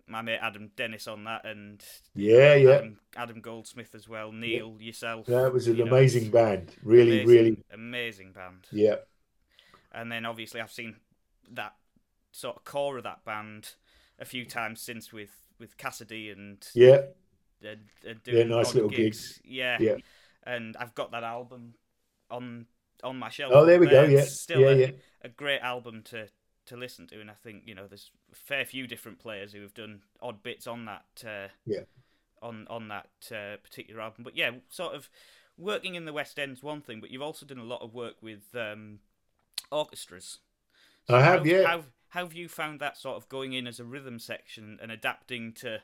my 0.08 0.22
mate 0.22 0.39
Adam 0.42 0.72
Dennis 0.75 1.08
on 1.08 1.25
that, 1.25 1.46
and 1.46 1.84
yeah, 2.16 2.56
yeah, 2.56 2.70
Adam, 2.72 3.00
Adam 3.16 3.42
Goldsmith 3.42 3.94
as 3.94 4.08
well. 4.08 4.32
Neil, 4.32 4.75
yeah. 4.80 4.86
yourself. 4.88 5.25
That 5.27 5.54
was 5.54 5.68
an 5.68 5.82
amazing 5.82 6.25
know, 6.25 6.32
band. 6.32 6.75
Really, 6.84 7.22
amazing, 7.22 7.27
really 7.27 7.58
amazing 7.74 8.32
band. 8.32 8.68
Yeah. 8.72 8.96
And 9.92 10.12
then 10.12 10.25
obviously 10.25 10.62
I've 10.62 10.72
seen 10.72 10.96
that 11.51 11.74
sort 12.32 12.58
of 12.58 12.63
core 12.63 12.98
of 12.98 13.04
that 13.04 13.25
band 13.25 13.75
a 14.20 14.25
few 14.25 14.46
times 14.46 14.82
since 14.82 15.12
with 15.12 15.32
with 15.60 15.77
Cassidy 15.77 16.30
and 16.30 16.66
yeah, 16.74 17.01
uh, 17.66 17.75
doing 18.24 18.50
yeah, 18.50 18.56
nice 18.56 18.74
little 18.74 18.89
gigs. 18.89 19.38
gigs. 19.38 19.42
Yeah, 19.44 19.77
yeah. 19.80 19.96
And 20.44 20.77
I've 20.77 20.96
got 20.96 21.12
that 21.12 21.24
album 21.24 21.74
on 22.30 22.68
on 23.04 23.18
my 23.18 23.30
shelf. 23.30 23.51
Oh, 23.56 23.66
there 23.66 23.80
we 23.80 23.88
go. 23.88 24.04
Yeah, 24.04 24.24
still 24.25 24.62
yeah, 24.62 24.68
a, 24.68 24.75
yeah. 24.75 24.92
a 25.24 25.30
great 25.30 25.62
album 25.62 26.04
to 26.06 26.27
to 26.68 26.78
listen 26.78 27.08
to, 27.08 27.20
and 27.20 27.30
I 27.30 27.34
think 27.34 27.64
you 27.66 27.76
know 27.76 27.88
there's 27.88 28.12
a 28.32 28.36
fair 28.36 28.66
few 28.66 28.88
different 28.88 29.20
players 29.20 29.54
who 29.54 29.62
have 29.62 29.74
done 29.74 30.02
odd 30.22 30.44
bits 30.44 30.68
on 30.68 30.86
that. 30.86 31.24
Uh, 31.26 31.48
yeah. 31.66 31.82
On 32.40 32.68
on 32.70 32.88
that 32.90 33.10
uh, 33.32 33.58
particular 33.64 34.00
album, 34.00 34.24
but 34.24 34.38
yeah, 34.38 34.52
sort 34.70 34.94
of 34.94 35.10
working 35.58 35.96
in 35.96 36.06
the 36.06 36.14
West 36.14 36.38
End's 36.38 36.62
one 36.62 36.82
thing, 36.82 37.02
but 37.02 37.10
you've 37.10 37.24
also 37.24 37.48
done 37.48 37.58
a 37.58 37.64
lot 37.64 37.82
of 37.82 37.96
work 37.96 38.14
with 38.22 38.44
um, 38.54 39.00
orchestras. 39.72 40.38
So 41.08 41.16
I 41.16 41.22
have, 41.22 41.40
how, 41.40 41.46
yeah. 41.46 41.66
How, 41.66 41.84
how 42.10 42.26
have 42.26 42.34
you 42.34 42.48
found 42.48 42.80
that 42.80 42.96
sort 42.96 43.18
of 43.18 43.28
going 43.28 43.54
in 43.54 43.66
as 43.66 43.80
a 43.80 43.84
rhythm 43.84 44.20
section 44.20 44.78
and 44.84 44.92
adapting 44.92 45.54
to? 45.54 45.80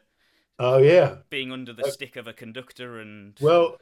Oh 0.60 0.78
yeah, 0.78 1.16
being 1.32 1.52
under 1.52 1.74
the 1.74 1.86
uh, 1.86 1.90
stick 1.90 2.16
of 2.16 2.28
a 2.28 2.34
conductor 2.34 3.00
and. 3.00 3.36
Well, 3.42 3.78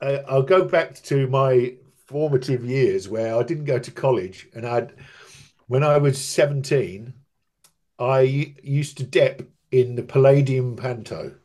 I'll 0.00 0.42
go 0.42 0.64
back 0.64 0.94
to 1.02 1.26
my 1.26 1.74
formative 2.06 2.64
years 2.64 3.08
where 3.08 3.36
I 3.36 3.42
didn't 3.42 3.64
go 3.64 3.78
to 3.78 3.90
college 3.90 4.48
and 4.54 4.66
I'd 4.66 4.92
when 5.72 5.82
I 5.82 5.96
was 5.96 6.22
17, 6.22 7.14
I 7.98 8.20
used 8.62 8.98
to 8.98 9.04
dep 9.04 9.40
in 9.70 9.94
the 9.94 10.02
Palladium 10.02 10.76
Panto, 10.76 11.36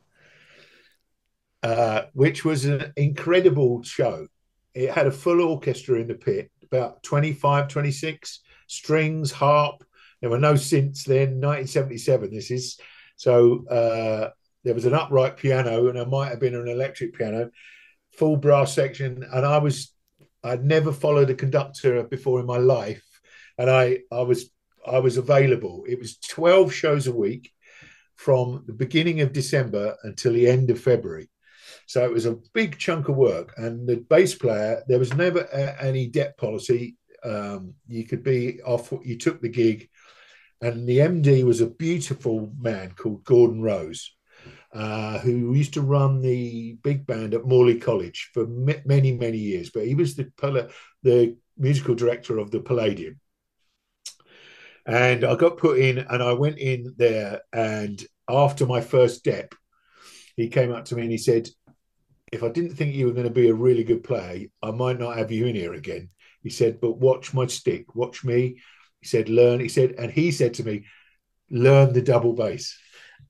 uh, 1.64 2.02
which 2.12 2.44
was 2.44 2.66
an 2.66 2.92
incredible 2.98 3.84
show. 3.84 4.28
It 4.74 4.92
had 4.92 5.08
a 5.08 5.12
full 5.12 5.40
orchestra 5.40 6.02
in 6.02 6.10
the 6.10 6.16
pit, 6.16 6.52
about 6.62 7.04
25, 7.04 7.70
26 7.70 8.42
strings, 8.68 9.32
harp. 9.32 9.86
There 10.20 10.30
were 10.30 10.40
no 10.40 10.56
synths 10.56 11.06
then, 11.06 11.40
1977. 11.40 12.30
This 12.30 12.52
is 12.52 12.78
so 13.16 13.66
uh, 13.68 14.32
there 14.66 14.74
was 14.74 14.84
an 14.84 14.94
upright 14.94 15.38
piano, 15.38 15.88
and 15.88 15.98
there 15.98 16.06
might 16.06 16.32
have 16.32 16.42
been 16.42 16.56
an 16.56 16.68
electric 16.68 17.18
piano, 17.18 17.50
full 18.12 18.36
brass 18.36 18.76
section. 18.76 19.24
And 19.32 19.46
I 19.46 19.60
was, 19.60 19.94
I'd 20.44 20.66
never 20.66 20.92
followed 20.92 21.30
a 21.30 21.34
conductor 21.34 22.04
before 22.04 22.42
in 22.42 22.46
my 22.46 22.58
life 22.58 23.07
and 23.58 23.70
I 23.70 24.00
I 24.12 24.22
was 24.22 24.52
I 24.86 25.00
was 25.00 25.18
available. 25.18 25.84
It 25.88 26.00
was 26.00 26.18
twelve 26.18 26.74
shows 26.74 27.08
a 27.08 27.12
week 27.12 27.52
from 28.16 28.64
the 28.66 28.74
beginning 28.74 29.22
of 29.22 29.34
December 29.34 29.96
until 30.04 30.34
the 30.34 30.48
end 30.48 30.70
of 30.70 30.80
February. 30.80 31.30
So 31.86 32.04
it 32.04 32.12
was 32.12 32.26
a 32.26 32.40
big 32.54 32.78
chunk 32.78 33.08
of 33.08 33.16
work. 33.16 33.54
And 33.58 33.88
the 33.88 33.98
bass 33.98 34.36
player, 34.36 34.84
there 34.88 35.00
was 35.00 35.14
never 35.14 35.42
a, 35.42 35.84
any 35.84 36.08
dep 36.08 36.38
policy. 36.38 36.98
Um, 37.24 37.76
you 37.88 38.06
could 38.06 38.24
be 38.24 38.62
off. 38.64 38.94
You 39.04 39.18
took 39.18 39.42
the 39.42 39.50
gig, 39.50 39.90
and 40.62 40.88
the 40.88 41.00
MD 41.00 41.44
was 41.44 41.62
a 41.62 41.68
beautiful 41.68 42.52
man 42.60 42.92
called 42.92 43.24
Gordon 43.24 43.62
Rose. 43.62 44.14
Uh, 44.74 45.18
who 45.20 45.54
used 45.54 45.74
to 45.74 45.82
run 45.82 46.22
the 46.22 46.78
big 46.84 47.08
band 47.08 47.34
at 47.34 47.46
Morley 47.46 47.80
College 47.80 48.30
for 48.34 48.46
many, 48.46 49.14
many 49.14 49.38
years. 49.38 49.70
But 49.70 49.88
he 49.88 49.96
was 49.96 50.16
the 50.16 50.30
the 51.04 51.38
musical 51.58 51.96
director 51.96 52.38
of 52.38 52.52
the 52.52 52.60
Palladium. 52.60 53.20
And 54.88 55.26
I 55.26 55.36
got 55.36 55.58
put 55.58 55.80
in, 55.80 55.98
and 55.98 56.24
I 56.24 56.32
went 56.32 56.60
in 56.60 56.96
there. 56.98 57.42
And 57.52 58.02
after 58.30 58.66
my 58.66 58.80
first 58.80 59.26
dep, 59.26 59.54
he 60.38 60.48
came 60.48 60.72
up 60.72 60.86
to 60.86 60.96
me 60.96 61.02
and 61.02 61.12
he 61.12 61.18
said, 61.18 61.50
If 62.32 62.42
I 62.42 62.48
didn't 62.48 62.76
think 62.76 62.96
you 62.96 63.08
were 63.08 63.14
going 63.14 63.28
to 63.28 63.34
be 63.34 63.50
a 63.50 63.54
really 63.54 63.84
good 63.84 64.04
player, 64.04 64.48
I 64.64 64.72
might 64.72 64.98
not 64.98 65.18
have 65.18 65.32
you 65.32 65.46
in 65.46 65.56
here 65.56 65.74
again. 65.74 66.10
He 66.42 66.50
said, 66.50 66.80
But 66.80 67.00
watch 67.00 67.34
my 67.34 67.48
stick, 67.48 67.96
watch 67.96 68.24
me. 68.24 68.62
He 69.02 69.08
said, 69.08 69.28
Learn. 69.28 69.60
He 69.60 69.68
said, 69.68 69.92
and 69.98 70.10
he 70.10 70.32
said 70.32 70.54
to 70.56 70.64
me, 70.64 70.86
Learn 71.50 71.92
the 71.92 72.02
double 72.02 72.34
bass. 72.34 72.80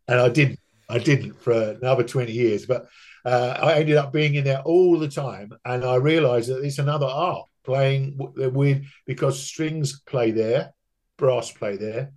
And 0.07 0.19
I 0.19 0.29
didn't. 0.29 0.59
I 0.89 0.99
didn't 0.99 1.41
for 1.41 1.51
another 1.51 2.03
20 2.03 2.31
years, 2.31 2.65
but 2.65 2.87
uh, 3.25 3.57
I 3.61 3.73
ended 3.73 3.97
up 3.97 4.13
being 4.13 4.35
in 4.35 4.45
there 4.45 4.61
all 4.61 4.97
the 4.97 5.09
time. 5.09 5.51
And 5.65 5.83
I 5.83 5.95
realized 5.95 6.49
that 6.49 6.63
it's 6.63 6.79
another 6.79 7.07
art 7.07 7.45
playing 7.65 8.17
with 8.17 8.85
because 9.05 9.43
strings 9.43 9.99
play 10.05 10.31
there 10.31 10.73
brass 11.17 11.51
play 11.51 11.77
there. 11.77 12.11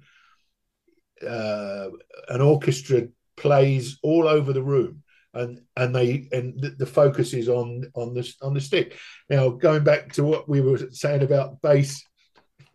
Uh, 1.26 1.90
an 2.28 2.40
orchestra 2.40 3.08
plays 3.36 3.98
all 4.02 4.28
over 4.28 4.52
the 4.52 4.62
room, 4.62 5.02
and 5.34 5.60
and 5.76 5.94
they 5.94 6.28
and 6.32 6.60
the, 6.60 6.70
the, 6.70 6.86
focus 6.86 7.34
is 7.34 7.48
on 7.48 7.84
on 7.94 8.14
the 8.14 8.32
on 8.42 8.54
the 8.54 8.60
stick. 8.60 8.96
Now, 9.28 9.50
going 9.50 9.84
back 9.84 10.12
to 10.14 10.24
what 10.24 10.48
we 10.48 10.60
were 10.60 10.78
saying 10.92 11.22
about 11.22 11.60
bass, 11.60 12.02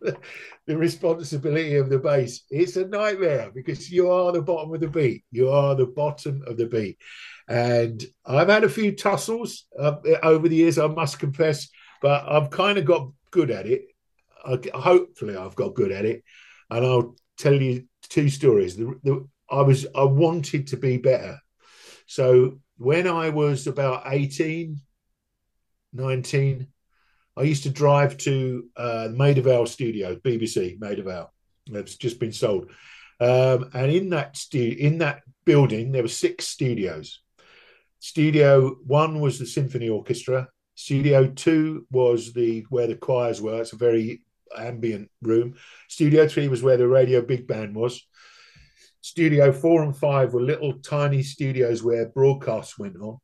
the 0.00 0.76
responsibility 0.76 1.76
of 1.76 1.90
the 1.90 1.98
bass, 1.98 2.42
it's 2.50 2.76
a 2.76 2.86
nightmare 2.86 3.50
because 3.52 3.90
you 3.90 4.10
are 4.10 4.30
the 4.30 4.42
bottom 4.42 4.72
of 4.72 4.80
the 4.80 4.88
beat. 4.88 5.24
You 5.32 5.50
are 5.50 5.74
the 5.74 5.86
bottom 5.86 6.42
of 6.46 6.56
the 6.56 6.66
beat, 6.66 6.98
and 7.48 8.04
I've 8.24 8.48
had 8.48 8.64
a 8.64 8.68
few 8.68 8.94
tussles 8.94 9.66
uh, 9.78 9.96
over 10.22 10.48
the 10.48 10.56
years. 10.56 10.78
I 10.78 10.86
must 10.86 11.18
confess, 11.18 11.68
but 12.00 12.24
I've 12.28 12.50
kind 12.50 12.78
of 12.78 12.84
got 12.84 13.10
good 13.32 13.50
at 13.50 13.66
it 13.66 13.82
I, 14.46 14.78
hopefully 14.78 15.36
I've 15.36 15.56
got 15.56 15.74
good 15.74 15.92
at 15.92 16.04
it, 16.04 16.22
and 16.70 16.84
I'll 16.84 17.16
tell 17.38 17.54
you 17.54 17.86
two 18.02 18.28
stories. 18.28 18.76
The, 18.76 18.98
the, 19.02 19.28
I 19.50 19.62
was 19.62 19.86
I 19.94 20.04
wanted 20.04 20.68
to 20.68 20.76
be 20.76 20.98
better, 20.98 21.38
so 22.06 22.60
when 22.78 23.06
I 23.06 23.30
was 23.30 23.66
about 23.66 24.02
18, 24.06 24.78
19, 25.92 26.66
I 27.36 27.42
used 27.42 27.62
to 27.64 27.70
drive 27.70 28.16
to 28.18 28.68
uh, 28.76 29.08
of 29.10 29.44
Vale 29.44 29.66
studio, 29.66 30.16
BBC 30.16 30.78
Maida 30.78 31.02
Vale. 31.02 31.32
It's 31.66 31.96
just 31.96 32.20
been 32.20 32.32
sold, 32.32 32.70
um, 33.20 33.70
and 33.74 33.90
in 33.90 34.10
that 34.10 34.36
stu- 34.36 34.76
in 34.78 34.98
that 34.98 35.22
building 35.44 35.92
there 35.92 36.02
were 36.02 36.08
six 36.08 36.46
studios. 36.48 37.20
Studio 37.98 38.76
one 38.86 39.20
was 39.20 39.38
the 39.38 39.46
symphony 39.46 39.88
orchestra. 39.88 40.48
Studio 40.74 41.26
two 41.28 41.86
was 41.90 42.32
the 42.32 42.64
where 42.68 42.86
the 42.86 42.94
choirs 42.94 43.40
were. 43.40 43.60
It's 43.60 43.72
a 43.72 43.76
very 43.76 44.22
ambient 44.56 45.10
room. 45.22 45.54
Studio 45.88 46.26
three 46.28 46.48
was 46.48 46.62
where 46.62 46.76
the 46.76 46.88
radio 46.88 47.22
big 47.22 47.46
band 47.46 47.74
was. 47.74 48.06
Studio 49.00 49.52
four 49.52 49.82
and 49.82 49.96
five 49.96 50.32
were 50.32 50.42
little 50.42 50.74
tiny 50.80 51.22
studios 51.22 51.82
where 51.82 52.08
broadcasts 52.08 52.78
went 52.78 52.96
on 52.96 53.18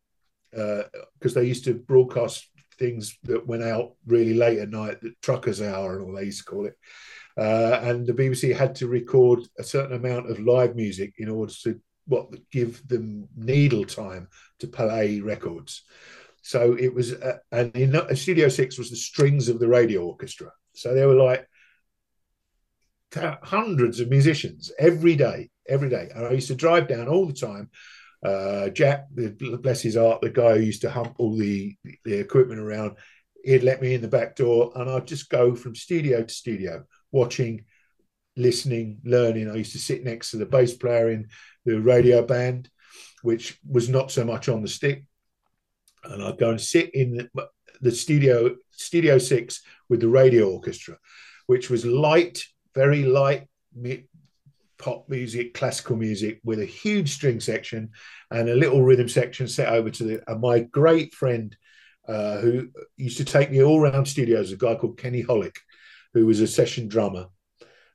because 0.51 1.37
uh, 1.37 1.41
they 1.41 1.47
used 1.47 1.65
to 1.65 1.75
broadcast 1.75 2.49
things 2.79 3.19
that 3.25 3.47
went 3.47 3.63
out 3.63 3.95
really 4.07 4.35
late 4.35 4.59
at 4.59 4.71
night, 4.71 5.01
the 5.01 5.13
truckers 5.23 5.61
hour 5.61 5.97
and 5.97 6.07
all 6.07 6.15
they 6.15 6.25
used 6.25 6.39
to 6.39 6.45
call 6.45 6.67
it. 6.67 6.77
Uh, 7.37 7.81
and 7.83 8.07
the 8.07 8.13
BBC 8.13 8.55
had 8.55 8.75
to 8.77 8.87
record 8.87 9.41
a 9.59 9.65
certain 9.65 9.97
amount 9.97 10.31
of 10.31 10.41
live 10.41 10.77
music 10.77 11.15
in 11.19 11.29
order 11.29 11.53
to 11.63 11.81
what 12.07 12.29
give 12.51 12.87
them 12.89 13.29
needle 13.37 13.85
time 13.85 14.29
to 14.59 14.67
play 14.67 15.21
records. 15.21 15.85
So 16.43 16.77
it 16.79 16.93
was, 16.93 17.15
uh, 17.15 17.39
and 17.53 17.75
in 17.77 17.95
uh, 17.95 18.15
Studio 18.15 18.49
Six 18.49 18.77
was 18.77 18.91
the 18.91 18.97
strings 18.97 19.49
of 19.49 19.61
the 19.61 19.69
radio 19.69 20.03
orchestra. 20.03 20.51
So 20.75 20.95
there 20.95 21.09
were 21.09 21.15
like 21.15 21.47
hundreds 23.15 24.01
of 24.01 24.09
musicians 24.09 24.73
every 24.79 25.17
day, 25.17 25.51
every 25.69 25.89
day. 25.89 26.09
And 26.15 26.27
I 26.27 26.31
used 26.33 26.49
to 26.49 26.55
drive 26.55 26.89
down 26.89 27.09
all 27.09 27.27
the 27.27 27.33
time. 27.33 27.71
Uh, 28.25 28.69
Jack, 28.69 29.07
bless 29.11 29.83
his 29.83 29.97
heart, 29.97 30.21
the 30.21 30.31
guy 30.31 30.57
who 30.57 30.65
used 30.65 30.83
to 30.83 30.91
hump 30.91 31.15
all 31.19 31.37
the, 31.37 31.77
the 32.05 32.15
equipment 32.19 32.61
around, 32.61 32.97
he'd 33.45 33.65
let 33.65 33.83
me 33.83 33.95
in 33.95 34.01
the 34.01 34.09
back 34.09 34.37
door 34.37 34.73
and 34.77 34.89
I'd 34.89 35.07
just 35.07 35.29
go 35.29 35.55
from 35.55 35.75
studio 35.75 36.23
to 36.23 36.33
studio, 36.33 36.85
watching, 37.11 37.65
listening, 38.37 39.01
learning. 39.05 39.51
I 39.51 39.57
used 39.57 39.73
to 39.73 39.79
sit 39.79 40.05
next 40.05 40.31
to 40.31 40.37
the 40.37 40.47
bass 40.47 40.73
player 40.73 41.11
in 41.11 41.29
the 41.65 41.81
radio 41.81 42.25
band, 42.25 42.71
which 43.23 43.59
was 43.69 43.89
not 43.89 44.11
so 44.11 44.25
much 44.25 44.49
on 44.49 44.63
the 44.63 44.69
stick. 44.69 45.05
And 46.05 46.23
I'd 46.23 46.39
go 46.39 46.51
and 46.51 46.61
sit 46.61 46.95
in 46.95 47.15
the, 47.15 47.49
the 47.83 47.93
studio, 47.93 48.57
Studio 48.71 49.19
Six, 49.19 49.63
with 49.89 50.01
the 50.01 50.09
radio 50.09 50.51
orchestra, 50.51 50.97
which 51.47 51.69
was 51.69 51.85
light, 51.85 52.45
very 52.75 53.05
light 53.05 53.49
pop 54.79 55.09
music, 55.09 55.55
classical 55.55 55.97
music, 55.97 56.41
with 56.43 56.59
a 56.59 56.65
huge 56.65 57.11
string 57.11 57.39
section 57.39 57.91
and 58.31 58.49
a 58.49 58.55
little 58.55 58.83
rhythm 58.83 59.09
section 59.09 59.47
set 59.47 59.69
over 59.69 59.91
to 59.91 60.05
the. 60.05 60.23
And 60.27 60.41
my 60.41 60.61
great 60.61 61.15
friend, 61.15 61.55
uh, 62.09 62.39
who 62.39 62.69
used 62.97 63.19
to 63.19 63.25
take 63.25 63.51
me 63.51 63.63
all 63.63 63.81
around 63.81 64.07
studios, 64.07 64.51
a 64.51 64.57
guy 64.57 64.75
called 64.75 64.99
Kenny 64.99 65.23
Hollick, 65.23 65.57
who 66.15 66.27
was 66.27 66.41
a 66.41 66.47
session 66.47 66.89
drummer 66.89 67.27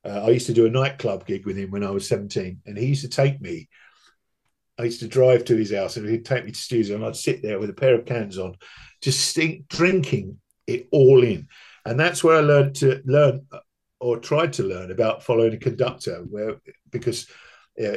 uh, 0.08 0.24
I 0.25 0.29
used 0.29 0.48
to 0.48 0.53
do 0.53 0.65
a 0.65 0.70
nightclub 0.70 1.25
gig 1.25 1.46
with 1.46 1.58
him 1.58 1.72
when 1.72 1.84
I 1.84 1.91
was 1.91 2.08
17, 2.08 2.62
and 2.65 2.77
he 2.77 2.86
used 2.88 3.01
to 3.01 3.10
take 3.10 3.41
me. 3.41 3.67
I 4.79 4.84
used 4.84 5.00
to 5.00 5.07
drive 5.07 5.46
to 5.46 5.55
his 5.55 5.74
house, 5.74 5.98
and 5.98 6.07
he'd 6.07 6.25
take 6.25 6.46
me 6.46 6.51
to 6.51 6.60
studio, 6.60 6.96
and 6.96 7.05
I'd 7.05 7.15
sit 7.15 7.41
there 7.41 7.60
with 7.60 7.69
a 7.69 7.74
pair 7.74 7.96
of 7.96 8.05
cans 8.05 8.38
on, 8.38 8.55
just 9.01 9.38
drinking 9.69 10.38
it 10.67 10.88
all 10.91 11.23
in. 11.23 11.47
And 11.86 11.99
that's 11.99 12.23
where 12.23 12.38
I 12.38 12.41
learned 12.41 12.75
to 12.75 13.01
learn, 13.06 13.47
or 13.99 14.17
tried 14.17 14.54
to 14.54 14.63
learn 14.63 14.91
about 14.91 15.23
following 15.23 15.54
a 15.54 15.58
conductor, 15.58 16.25
where 16.30 16.62
because 16.91 17.28
uh, 17.84 17.95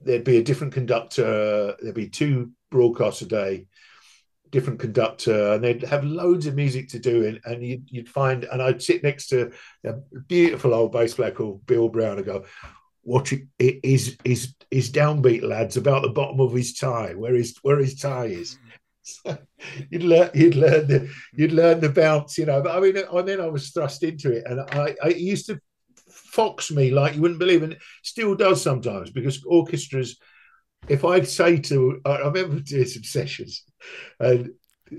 there'd 0.00 0.24
be 0.24 0.38
a 0.38 0.44
different 0.44 0.72
conductor, 0.72 1.76
there'd 1.80 1.94
be 1.94 2.08
two 2.08 2.52
broadcasts 2.70 3.22
a 3.22 3.26
day, 3.26 3.66
different 4.50 4.80
conductor 4.80 5.52
and 5.52 5.62
they'd 5.62 5.82
have 5.82 6.04
loads 6.04 6.46
of 6.46 6.54
music 6.54 6.88
to 6.88 6.98
do 6.98 7.26
and, 7.26 7.40
and 7.44 7.62
you'd, 7.62 7.90
you'd 7.90 8.08
find 8.08 8.44
and 8.44 8.62
I'd 8.62 8.82
sit 8.82 9.02
next 9.02 9.28
to 9.28 9.52
a 9.84 9.94
beautiful 10.26 10.74
old 10.74 10.92
bass 10.92 11.14
player 11.14 11.30
called 11.30 11.66
Bill 11.66 11.88
Brown 11.88 12.16
and 12.16 12.26
go 12.26 12.44
what 13.02 13.32
is 13.58 14.16
is 14.24 14.54
is 14.70 14.90
downbeat 14.90 15.42
lads 15.42 15.76
about 15.76 16.02
the 16.02 16.08
bottom 16.08 16.40
of 16.40 16.52
his 16.52 16.74
tie 16.74 17.14
where 17.14 17.34
his 17.34 17.56
where 17.62 17.78
his 17.78 17.98
tie 17.98 18.26
is 18.26 18.54
hmm. 18.54 18.68
so 19.02 19.38
you'd 19.90 20.02
learn 20.02 20.30
you'd 20.34 20.56
learn 20.56 20.86
the 20.86 21.00
hmm. 21.00 21.06
you'd 21.34 21.52
learn 21.52 21.80
the 21.80 21.88
bounce 21.88 22.38
you 22.38 22.46
know 22.46 22.62
but 22.62 22.76
I 22.76 22.80
mean 22.80 22.96
and 22.96 23.28
then 23.28 23.40
I 23.40 23.46
was 23.46 23.70
thrust 23.70 24.02
into 24.02 24.32
it 24.32 24.44
and 24.46 24.60
I, 24.60 24.94
I 25.02 25.08
used 25.08 25.46
to 25.46 25.60
fox 26.08 26.70
me 26.70 26.90
like 26.90 27.14
you 27.14 27.22
wouldn't 27.22 27.40
believe 27.40 27.62
and 27.62 27.76
still 28.02 28.34
does 28.34 28.62
sometimes 28.62 29.10
because 29.10 29.44
orchestras 29.44 30.18
if 30.88 31.04
I'd 31.04 31.28
say 31.28 31.58
to 31.58 32.00
I 32.04 32.18
remember 32.18 32.60
doing 32.60 32.84
some 32.84 33.04
sessions 33.04 33.64
and 34.20 34.50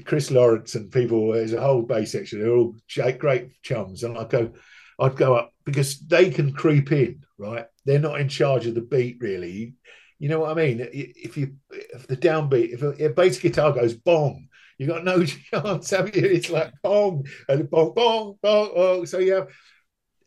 Chris 0.06 0.32
Laurence 0.32 0.76
and 0.76 0.92
people, 0.92 1.34
there's 1.34 1.54
a 1.54 1.62
whole 1.62 1.82
bass 1.82 2.12
section, 2.12 2.40
they're 2.40 2.52
all 2.52 2.76
great 3.18 3.62
chums. 3.64 4.04
And 4.04 4.18
I 4.18 4.26
go, 4.26 4.52
I'd 5.00 5.16
go 5.16 5.36
up 5.36 5.54
because 5.66 6.00
they 6.00 6.30
can 6.30 6.54
creep 6.54 6.92
in, 6.92 7.24
right? 7.38 7.66
They're 7.86 8.00
not 8.00 8.20
in 8.20 8.28
charge 8.28 8.66
of 8.66 8.76
the 8.76 8.82
beat, 8.82 9.18
really. 9.20 9.76
You 10.20 10.30
know 10.30 10.40
what 10.40 10.52
I 10.52 10.54
mean? 10.54 10.88
If 10.92 11.38
you, 11.38 11.56
if 11.72 12.08
the 12.08 12.18
downbeat, 12.18 12.74
if 12.74 12.82
a, 12.82 13.10
bass 13.10 13.40
guitar 13.40 13.72
goes 13.72 13.94
bong, 13.94 14.50
you 14.78 14.88
got 14.88 15.06
no 15.06 15.24
chance, 15.52 15.90
have 15.92 16.16
you? 16.16 16.24
It's 16.24 16.50
like 16.50 16.74
bong 16.84 17.26
and 17.48 17.70
bong, 17.70 17.94
bong, 17.96 18.36
bong. 18.42 19.06
So 19.06 19.20
yeah. 19.20 19.46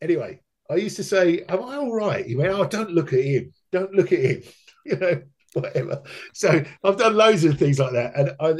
Anyway, 0.00 0.40
I 0.70 0.76
used 0.76 0.96
to 0.96 1.04
say, 1.04 1.44
"Am 1.48 1.62
I 1.62 1.76
all 1.76 1.94
right?" 1.94 2.24
He 2.24 2.34
went, 2.34 2.52
"Oh, 2.52 2.64
don't 2.64 2.90
look 2.90 3.12
at 3.12 3.22
him. 3.22 3.52
Don't 3.70 3.92
look 3.94 4.12
at 4.12 4.18
him." 4.18 4.42
You 4.84 4.96
know, 4.96 5.22
whatever. 5.52 6.02
So 6.34 6.64
I've 6.82 6.96
done 6.96 7.14
loads 7.14 7.44
of 7.44 7.56
things 7.56 7.78
like 7.78 7.92
that, 7.92 8.16
and 8.16 8.32
I, 8.40 8.52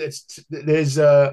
there's 0.51 0.97
uh, 0.97 1.33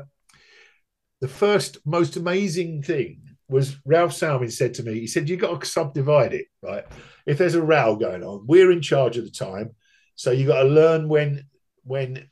the 1.21 1.27
first 1.27 1.77
most 1.85 2.15
amazing 2.15 2.81
thing 2.81 3.28
was 3.49 3.75
Ralph 3.85 4.13
Salmins 4.13 4.57
said 4.57 4.75
to 4.75 4.83
me. 4.83 4.99
He 4.99 5.07
said, 5.07 5.27
You've 5.27 5.39
got 5.39 5.59
to 5.59 5.67
subdivide 5.67 6.33
it, 6.33 6.45
right? 6.62 6.85
If 7.25 7.38
there's 7.38 7.55
a 7.55 7.62
row 7.62 7.95
going 7.95 8.23
on, 8.23 8.45
we're 8.47 8.71
in 8.71 8.81
charge 8.81 9.17
of 9.17 9.25
the 9.25 9.31
time, 9.31 9.71
so 10.15 10.31
you've 10.31 10.47
got 10.47 10.63
to 10.63 10.69
learn 10.69 11.09
when 11.09 11.45
when 11.83 12.27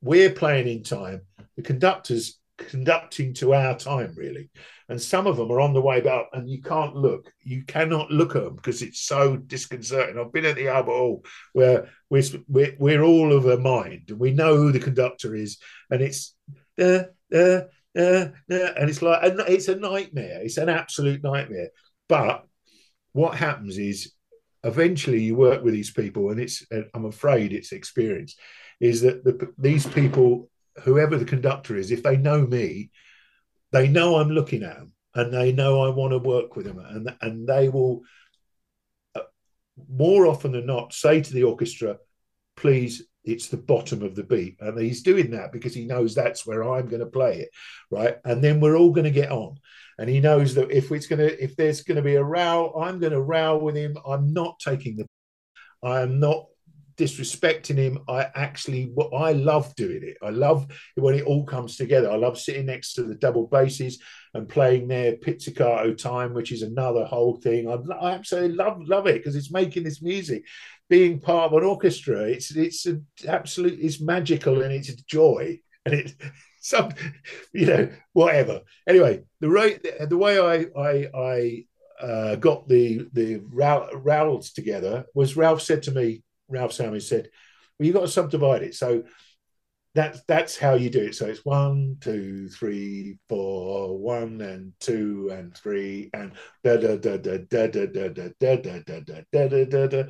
we're 0.00 0.30
playing 0.30 0.68
in 0.68 0.82
time. 0.82 1.22
The 1.56 1.62
conductors 1.62 2.38
conducting 2.68 3.34
to 3.34 3.54
our 3.54 3.76
time, 3.76 4.14
really. 4.16 4.50
And 4.88 5.00
some 5.00 5.26
of 5.26 5.36
them 5.36 5.50
are 5.50 5.60
on 5.60 5.72
the 5.72 5.80
way 5.80 6.02
up, 6.02 6.30
and 6.32 6.48
you 6.48 6.60
can't 6.62 6.96
look. 6.96 7.32
You 7.42 7.64
cannot 7.64 8.10
look 8.10 8.34
at 8.34 8.42
them 8.42 8.56
because 8.56 8.82
it's 8.82 9.00
so 9.00 9.36
disconcerting. 9.36 10.18
I've 10.18 10.32
been 10.32 10.44
at 10.44 10.56
the 10.56 10.68
Albert 10.68 10.92
Hall 10.92 11.24
where 11.52 11.88
we're, 12.08 12.22
we're, 12.48 13.02
all 13.02 13.32
of 13.32 13.46
a 13.46 13.58
mind, 13.58 14.06
and 14.08 14.18
we 14.18 14.32
know 14.32 14.56
who 14.56 14.72
the 14.72 14.80
conductor 14.80 15.34
is, 15.34 15.58
and 15.90 16.02
it's 16.02 16.34
uh, 16.78 17.04
uh, 17.34 17.62
uh, 17.96 18.28
and 18.48 18.88
it's 18.90 19.02
like 19.02 19.20
it's 19.48 19.68
a 19.68 19.76
nightmare. 19.76 20.40
It's 20.42 20.58
an 20.58 20.68
absolute 20.68 21.22
nightmare. 21.22 21.70
But 22.08 22.44
what 23.12 23.36
happens 23.36 23.78
is 23.78 24.12
eventually 24.62 25.22
you 25.22 25.34
work 25.34 25.62
with 25.62 25.74
these 25.74 25.90
people, 25.90 26.30
and 26.30 26.40
it's 26.40 26.64
I'm 26.94 27.04
afraid 27.04 27.52
it's 27.52 27.72
experience 27.72 28.36
is 28.80 29.02
that 29.02 29.24
the, 29.24 29.52
these 29.58 29.86
people 29.86 30.48
whoever 30.84 31.16
the 31.16 31.24
conductor 31.24 31.76
is, 31.76 31.90
if 31.90 32.02
they 32.02 32.16
know 32.16 32.46
me, 32.46 32.90
they 33.72 33.88
know 33.88 34.16
I'm 34.16 34.30
looking 34.30 34.62
at 34.62 34.76
them 34.76 34.92
and 35.14 35.32
they 35.32 35.52
know 35.52 35.82
I 35.82 35.90
want 35.90 36.12
to 36.12 36.18
work 36.18 36.56
with 36.56 36.66
them, 36.66 36.78
and 36.78 37.16
and 37.20 37.46
they 37.46 37.68
will 37.68 38.02
uh, 39.14 39.22
more 39.88 40.26
often 40.26 40.52
than 40.52 40.66
not 40.66 40.92
say 40.92 41.20
to 41.20 41.32
the 41.32 41.44
orchestra, 41.44 41.98
"Please, 42.56 43.02
it's 43.24 43.48
the 43.48 43.56
bottom 43.56 44.02
of 44.02 44.14
the 44.14 44.24
beat," 44.24 44.56
and 44.60 44.78
he's 44.80 45.02
doing 45.02 45.30
that 45.32 45.52
because 45.52 45.74
he 45.74 45.86
knows 45.86 46.14
that's 46.14 46.46
where 46.46 46.62
I'm 46.62 46.88
going 46.88 47.00
to 47.00 47.06
play 47.06 47.40
it, 47.40 47.50
right? 47.90 48.16
And 48.24 48.42
then 48.42 48.60
we're 48.60 48.76
all 48.76 48.92
going 48.92 49.04
to 49.04 49.10
get 49.10 49.30
on. 49.30 49.58
And 49.98 50.08
he 50.08 50.18
knows 50.18 50.54
that 50.54 50.70
if 50.70 50.90
it's 50.90 51.06
going 51.06 51.18
to, 51.18 51.44
if 51.44 51.56
there's 51.56 51.82
going 51.82 51.96
to 51.96 52.02
be 52.02 52.14
a 52.14 52.24
row, 52.24 52.72
I'm 52.80 52.98
going 53.00 53.12
to 53.12 53.20
row 53.20 53.58
with 53.58 53.76
him. 53.76 53.96
I'm 54.06 54.32
not 54.32 54.58
taking 54.58 54.96
the, 54.96 55.06
I 55.82 56.00
am 56.00 56.18
not 56.18 56.46
disrespecting 56.96 57.76
him. 57.76 57.98
I 58.08 58.28
actually, 58.34 58.92
I 59.14 59.32
love 59.32 59.74
doing 59.74 60.00
it. 60.02 60.16
I 60.22 60.30
love 60.30 60.66
when 60.94 61.14
it 61.14 61.24
all 61.24 61.44
comes 61.44 61.76
together. 61.76 62.10
I 62.10 62.16
love 62.16 62.38
sitting 62.38 62.66
next 62.66 62.94
to 62.94 63.02
the 63.02 63.14
double 63.14 63.46
basses 63.46 63.98
and 64.34 64.48
playing 64.48 64.88
their 64.88 65.16
pizzicato 65.16 65.94
time, 65.94 66.34
which 66.34 66.52
is 66.52 66.62
another 66.62 67.04
whole 67.04 67.36
thing. 67.36 67.68
I, 67.68 67.76
I 67.94 68.12
absolutely 68.12 68.56
love 68.56 68.80
love 68.86 69.06
it 69.06 69.16
because 69.16 69.36
it's 69.36 69.52
making 69.52 69.84
this 69.84 70.02
music. 70.02 70.44
Being 70.90 71.20
part 71.20 71.50
of 71.50 71.58
an 71.58 71.64
orchestra, 71.64 72.24
it's 72.24 72.54
it's 72.54 72.84
an 72.84 73.06
absolute, 73.26 73.78
it's 73.80 74.00
magical 74.00 74.60
and 74.60 74.72
it's 74.72 74.92
joy 75.04 75.58
and 75.86 75.94
it 75.94 76.14
some 76.60 76.90
you 77.52 77.66
know 77.66 77.88
whatever. 78.12 78.60
Anyway, 78.86 79.22
the 79.40 79.48
right 79.48 79.80
the 80.08 80.16
way 80.18 80.38
I 80.38 80.66
I 80.78 81.08
I 81.14 81.64
uh, 82.04 82.36
got 82.36 82.68
the 82.68 83.08
the 83.12 83.40
Rowls 83.52 84.52
together 84.52 85.06
was 85.14 85.36
Ralph 85.36 85.62
said 85.62 85.82
to 85.84 85.90
me 85.90 86.22
Ralph 86.48 86.72
Salmins 86.72 87.08
said, 87.08 87.28
well, 87.78 87.86
you've 87.86 87.94
got 87.94 88.02
to 88.02 88.08
subdivide 88.08 88.62
it. 88.62 88.74
So 88.74 89.04
that's 89.94 90.22
that's 90.28 90.56
how 90.56 90.74
you 90.74 90.90
do 90.90 91.00
it. 91.00 91.14
So 91.14 91.26
it's 91.26 91.44
one, 91.44 91.96
two, 92.00 92.48
three, 92.48 93.18
four, 93.28 93.98
one 93.98 94.40
and 94.40 94.72
two 94.80 95.30
and 95.32 95.56
three 95.56 96.10
and 96.14 96.32
da 96.62 96.76
da 96.76 96.96
da 96.96 97.16
da 97.16 97.38
da 97.38 97.66
da 97.66 97.86
da 97.86 98.06
da 98.38 98.60
da 98.60 99.00
da 99.02 99.20
da 99.32 99.48
da 99.48 99.64
da 99.64 99.86
da 99.86 100.02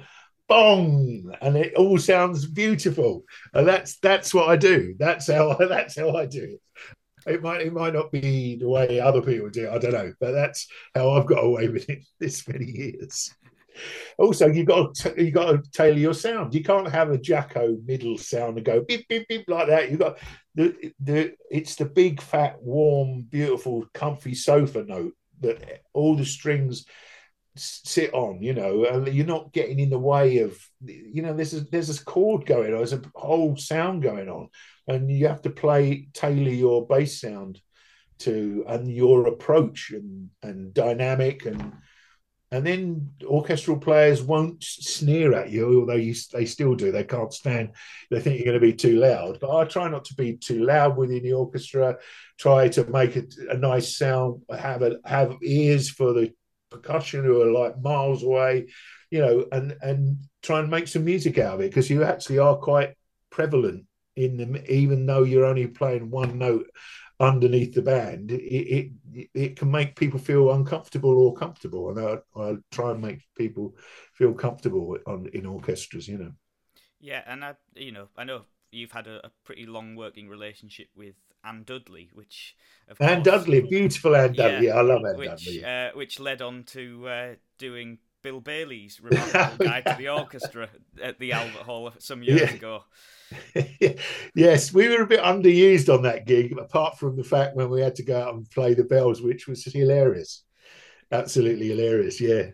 bong 0.50 1.32
and 1.40 1.56
it 1.56 1.74
all 1.74 1.96
sounds 1.96 2.44
beautiful. 2.44 3.24
And 3.54 3.66
that's 3.66 3.98
that's 3.98 4.34
what 4.34 4.50
i 4.50 4.56
do. 4.56 4.94
That's 4.98 5.30
how 5.30 5.54
that's 5.58 5.96
how 5.96 6.14
i 6.16 6.26
do 6.26 6.58
it. 6.58 7.32
It 7.32 7.42
might 7.42 7.62
it 7.62 7.72
might 7.72 7.94
not 7.94 8.10
be 8.10 8.56
the 8.56 8.68
way 8.68 9.00
other 9.00 9.22
people 9.22 9.48
do 9.48 9.66
it. 9.66 9.72
I 9.72 9.78
don't 9.78 9.92
know. 9.92 10.12
But 10.20 10.32
that's 10.32 10.66
how 10.94 11.12
i've 11.12 11.26
got 11.26 11.44
away 11.44 11.68
with 11.68 11.88
it 11.88 12.04
this 12.20 12.46
many 12.48 12.66
years. 12.66 13.34
Also, 14.18 14.48
you've 14.48 14.66
got 14.66 14.94
to 14.96 15.14
you 15.22 15.30
got 15.30 15.52
to 15.52 15.70
tailor 15.70 15.96
your 15.96 16.14
sound. 16.14 16.52
You 16.54 16.64
can't 16.64 16.90
have 16.90 17.10
a 17.10 17.18
Jaco 17.18 17.82
middle 17.86 18.18
sound 18.18 18.56
and 18.56 18.66
go 18.66 18.82
beep 18.82 19.06
beep 19.08 19.28
beep 19.28 19.44
like 19.48 19.68
that. 19.68 19.90
You 19.90 19.96
got 19.96 20.18
the 20.56 20.92
the 20.98 21.34
it's 21.50 21.76
the 21.76 21.86
big 21.86 22.20
fat 22.20 22.60
warm 22.60 23.22
beautiful 23.22 23.86
comfy 23.94 24.34
sofa 24.34 24.84
note 24.84 25.14
that 25.40 25.82
all 25.94 26.16
the 26.16 26.24
strings 26.24 26.84
sit 27.60 28.12
on, 28.14 28.42
you 28.42 28.54
know, 28.54 28.84
and 28.84 29.06
you're 29.08 29.26
not 29.26 29.52
getting 29.52 29.78
in 29.78 29.90
the 29.90 29.98
way 29.98 30.38
of, 30.38 30.58
you 30.84 31.22
know, 31.22 31.34
there's 31.34 31.54
a, 31.54 31.60
there's 31.60 31.88
this 31.88 32.00
chord 32.00 32.46
going 32.46 32.72
on, 32.72 32.78
there's 32.78 32.92
a 32.92 33.02
whole 33.14 33.56
sound 33.56 34.02
going 34.02 34.28
on, 34.28 34.48
and 34.88 35.10
you 35.10 35.28
have 35.28 35.42
to 35.42 35.50
play 35.50 36.08
tailor 36.12 36.50
your 36.50 36.86
bass 36.86 37.20
sound 37.20 37.60
to 38.20 38.64
and 38.68 38.90
your 38.90 39.28
approach 39.28 39.92
and 39.92 40.28
and 40.42 40.74
dynamic 40.74 41.46
and 41.46 41.72
and 42.52 42.66
then 42.66 43.10
orchestral 43.24 43.78
players 43.78 44.22
won't 44.22 44.62
sneer 44.64 45.34
at 45.34 45.50
you, 45.50 45.80
although 45.80 45.94
you, 45.94 46.14
they 46.32 46.46
still 46.46 46.74
do. 46.74 46.90
They 46.90 47.04
can't 47.04 47.32
stand. 47.32 47.70
They 48.10 48.18
think 48.18 48.36
you're 48.36 48.44
going 48.44 48.60
to 48.60 48.66
be 48.66 48.72
too 48.72 48.98
loud. 48.98 49.38
But 49.40 49.56
I 49.56 49.64
try 49.64 49.88
not 49.88 50.04
to 50.06 50.14
be 50.14 50.36
too 50.36 50.64
loud 50.64 50.96
within 50.96 51.22
the 51.22 51.32
orchestra. 51.32 51.98
Try 52.38 52.68
to 52.70 52.84
make 52.86 53.14
it 53.14 53.36
a 53.48 53.56
nice 53.56 53.96
sound. 53.96 54.42
Have 54.50 54.82
a, 54.82 54.96
have 55.04 55.36
ears 55.42 55.90
for 55.90 56.12
the 56.12 56.32
percussion 56.70 57.24
who 57.24 57.42
are 57.42 57.50
like 57.50 57.80
miles 57.80 58.22
away, 58.22 58.68
you 59.10 59.20
know, 59.20 59.46
and 59.52 59.76
and 59.82 60.18
try 60.42 60.60
and 60.60 60.70
make 60.70 60.88
some 60.88 61.04
music 61.04 61.38
out 61.38 61.54
of 61.54 61.60
it 61.60 61.70
because 61.70 61.90
you 61.90 62.04
actually 62.04 62.38
are 62.38 62.56
quite 62.56 62.94
prevalent 63.30 63.84
in 64.16 64.36
them, 64.36 64.56
even 64.68 65.06
though 65.06 65.22
you're 65.22 65.44
only 65.44 65.66
playing 65.66 66.10
one 66.10 66.38
note 66.38 66.70
underneath 67.20 67.74
the 67.74 67.82
band, 67.82 68.30
it, 68.32 68.42
it, 68.42 69.28
it 69.34 69.56
can 69.56 69.70
make 69.70 69.94
people 69.94 70.18
feel 70.18 70.52
uncomfortable 70.52 71.10
or 71.10 71.34
comfortable, 71.34 71.90
and 71.90 72.00
I, 72.00 72.40
I 72.40 72.56
try 72.70 72.92
and 72.92 73.00
make 73.00 73.20
people 73.36 73.76
feel 74.14 74.32
comfortable 74.32 74.96
on 75.06 75.26
in 75.34 75.44
orchestras, 75.44 76.08
you 76.08 76.18
know. 76.18 76.32
Yeah, 76.98 77.22
and 77.26 77.44
I, 77.44 77.54
you 77.74 77.92
know, 77.92 78.08
I 78.16 78.24
know 78.24 78.42
you've 78.70 78.92
had 78.92 79.06
a, 79.06 79.26
a 79.26 79.30
pretty 79.44 79.66
long 79.66 79.96
working 79.96 80.28
relationship 80.28 80.88
with 80.94 81.14
Anne 81.44 81.64
Dudley, 81.64 82.10
which 82.12 82.56
of 82.88 83.00
Anne 83.00 83.22
course, 83.22 83.42
Dudley, 83.42 83.60
beautiful 83.62 84.16
Anne 84.16 84.32
Dudley, 84.32 84.70
I 84.70 84.80
love 84.80 85.04
Anne 85.06 85.16
which, 85.16 85.28
Dudley, 85.28 85.64
uh, 85.64 85.90
which 85.94 86.20
led 86.20 86.42
on 86.42 86.64
to 86.64 87.08
uh, 87.08 87.34
doing 87.58 87.98
Bill 88.22 88.40
Bailey's 88.40 89.00
remarkable 89.02 89.66
guide 89.66 89.86
to 89.86 89.96
the 89.98 90.08
orchestra 90.08 90.68
at 91.02 91.18
the 91.18 91.32
Albert 91.32 91.62
Hall 91.62 91.92
some 91.98 92.22
years 92.22 92.50
yeah. 92.50 92.54
ago. 92.54 92.84
yes, 94.34 94.74
we 94.74 94.88
were 94.88 95.02
a 95.02 95.06
bit 95.06 95.20
underused 95.20 95.92
on 95.92 96.02
that 96.02 96.26
gig, 96.26 96.56
apart 96.58 96.98
from 96.98 97.16
the 97.16 97.24
fact 97.24 97.54
when 97.56 97.70
we 97.70 97.80
had 97.80 97.94
to 97.94 98.02
go 98.02 98.20
out 98.20 98.34
and 98.34 98.50
play 98.50 98.74
the 98.74 98.84
bells, 98.84 99.22
which 99.22 99.46
was 99.46 99.64
hilarious. 99.64 100.42
Absolutely 101.12 101.68
hilarious. 101.68 102.20
Yeah, 102.20 102.46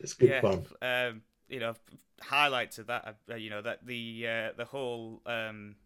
it's 0.00 0.14
good 0.14 0.30
yeah, 0.30 0.40
fun. 0.40 0.66
Um, 0.82 1.22
you 1.48 1.60
know, 1.60 1.74
highlights 2.28 2.78
of 2.78 2.86
that, 2.86 3.16
uh, 3.30 3.34
you 3.34 3.50
know, 3.50 3.62
that 3.62 3.86
the 3.86 4.26
uh, 4.28 4.48
the 4.56 4.64
whole 4.64 5.22
um, 5.26 5.76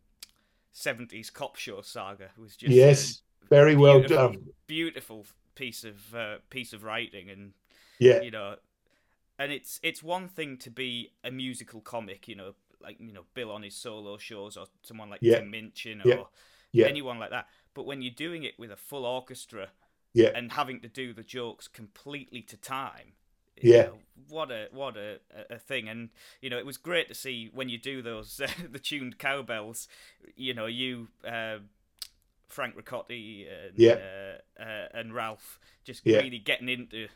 70s 0.74 1.32
cop 1.32 1.56
show 1.56 1.80
saga 1.82 2.30
was 2.38 2.56
just 2.56 2.72
yes, 2.72 3.22
very 3.48 3.76
well 3.76 4.02
done. 4.02 4.48
Beautiful 4.66 5.26
piece 5.54 5.84
of 5.84 6.14
uh, 6.14 6.36
piece 6.50 6.72
of 6.72 6.84
writing, 6.84 7.30
and 7.30 7.52
yeah, 7.98 8.20
you 8.20 8.30
know, 8.30 8.56
and 9.38 9.52
it's 9.52 9.80
it's 9.82 10.02
one 10.02 10.28
thing 10.28 10.56
to 10.58 10.70
be 10.70 11.12
a 11.24 11.30
musical 11.30 11.80
comic, 11.80 12.28
you 12.28 12.36
know, 12.36 12.54
like 12.80 12.96
you 13.00 13.12
know 13.12 13.24
Bill 13.34 13.50
on 13.50 13.62
his 13.62 13.74
solo 13.74 14.18
shows 14.18 14.56
or 14.56 14.66
someone 14.82 15.10
like 15.10 15.20
yeah. 15.22 15.38
Tim 15.38 15.50
Minchin 15.50 16.02
or 16.02 16.08
yeah. 16.08 16.22
Yeah. 16.72 16.86
anyone 16.86 17.18
like 17.18 17.30
that. 17.30 17.46
But 17.74 17.86
when 17.86 18.02
you're 18.02 18.12
doing 18.14 18.44
it 18.44 18.58
with 18.58 18.70
a 18.70 18.76
full 18.76 19.04
orchestra 19.04 19.68
yeah. 20.12 20.30
and 20.34 20.52
having 20.52 20.80
to 20.80 20.88
do 20.88 21.12
the 21.12 21.22
jokes 21.22 21.68
completely 21.68 22.42
to 22.42 22.56
time, 22.56 23.12
yeah, 23.62 23.82
know, 23.82 23.98
what 24.28 24.50
a 24.50 24.68
what 24.72 24.96
a, 24.96 25.18
a 25.50 25.58
thing. 25.58 25.88
And 25.88 26.10
you 26.40 26.50
know, 26.50 26.58
it 26.58 26.66
was 26.66 26.76
great 26.76 27.08
to 27.08 27.14
see 27.14 27.50
when 27.52 27.68
you 27.68 27.78
do 27.78 28.02
those 28.02 28.40
uh, 28.40 28.48
the 28.70 28.78
tuned 28.78 29.18
cowbells. 29.18 29.88
You 30.36 30.54
know, 30.54 30.66
you. 30.66 31.08
Uh, 31.26 31.58
Frank 32.48 32.76
Ricotti 32.76 33.46
and, 33.46 33.78
yeah. 33.78 33.96
Uh, 34.58 34.62
uh, 34.62 34.88
and 34.94 35.14
Ralph 35.14 35.60
just 35.84 36.02
really 36.06 36.38
getting 36.38 36.70
into. 36.70 37.08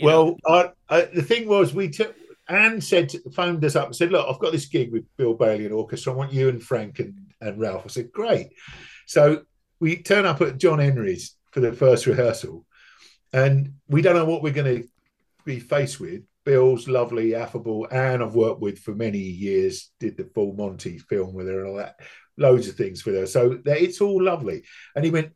well, 0.00 0.36
I, 0.46 0.70
I, 0.88 1.00
the 1.06 1.20
thing 1.20 1.48
was, 1.48 1.74
we 1.74 1.90
took 1.90 2.14
Anne 2.48 2.80
said, 2.80 3.12
phoned 3.32 3.64
us 3.64 3.76
up 3.76 3.86
and 3.86 3.96
said, 3.96 4.12
Look, 4.12 4.26
I've 4.28 4.40
got 4.40 4.52
this 4.52 4.66
gig 4.66 4.92
with 4.92 5.04
Bill 5.16 5.34
Bailey 5.34 5.64
and 5.64 5.74
Orchestra. 5.74 6.12
I 6.12 6.16
want 6.16 6.32
you 6.32 6.48
and 6.48 6.62
Frank 6.62 7.00
and, 7.00 7.14
and 7.40 7.60
Ralph. 7.60 7.82
I 7.84 7.88
said, 7.88 8.12
Great. 8.12 8.48
So 9.06 9.42
we 9.80 9.96
turn 10.02 10.26
up 10.26 10.40
at 10.40 10.58
John 10.58 10.78
Henry's 10.78 11.36
for 11.50 11.60
the 11.60 11.72
first 11.72 12.06
rehearsal, 12.06 12.64
and 13.32 13.74
we 13.88 14.02
don't 14.02 14.14
know 14.14 14.24
what 14.24 14.42
we're 14.42 14.52
going 14.52 14.82
to 14.82 14.88
be 15.46 15.58
faced 15.58 15.98
with. 16.00 16.22
Bill's 16.44 16.86
lovely, 16.86 17.34
affable. 17.34 17.88
Anne, 17.90 18.22
I've 18.22 18.34
worked 18.34 18.60
with 18.60 18.78
for 18.78 18.94
many 18.94 19.18
years, 19.18 19.90
did 19.98 20.16
the 20.16 20.30
full 20.34 20.52
Monty 20.52 20.98
film 20.98 21.34
with 21.34 21.48
her 21.48 21.60
and 21.60 21.68
all 21.68 21.76
that, 21.76 21.98
loads 22.36 22.68
of 22.68 22.76
things 22.76 23.04
with 23.04 23.14
her. 23.14 23.26
So 23.26 23.58
it's 23.64 24.00
all 24.00 24.22
lovely. 24.22 24.62
And 24.94 25.04
he 25.04 25.10
went, 25.10 25.32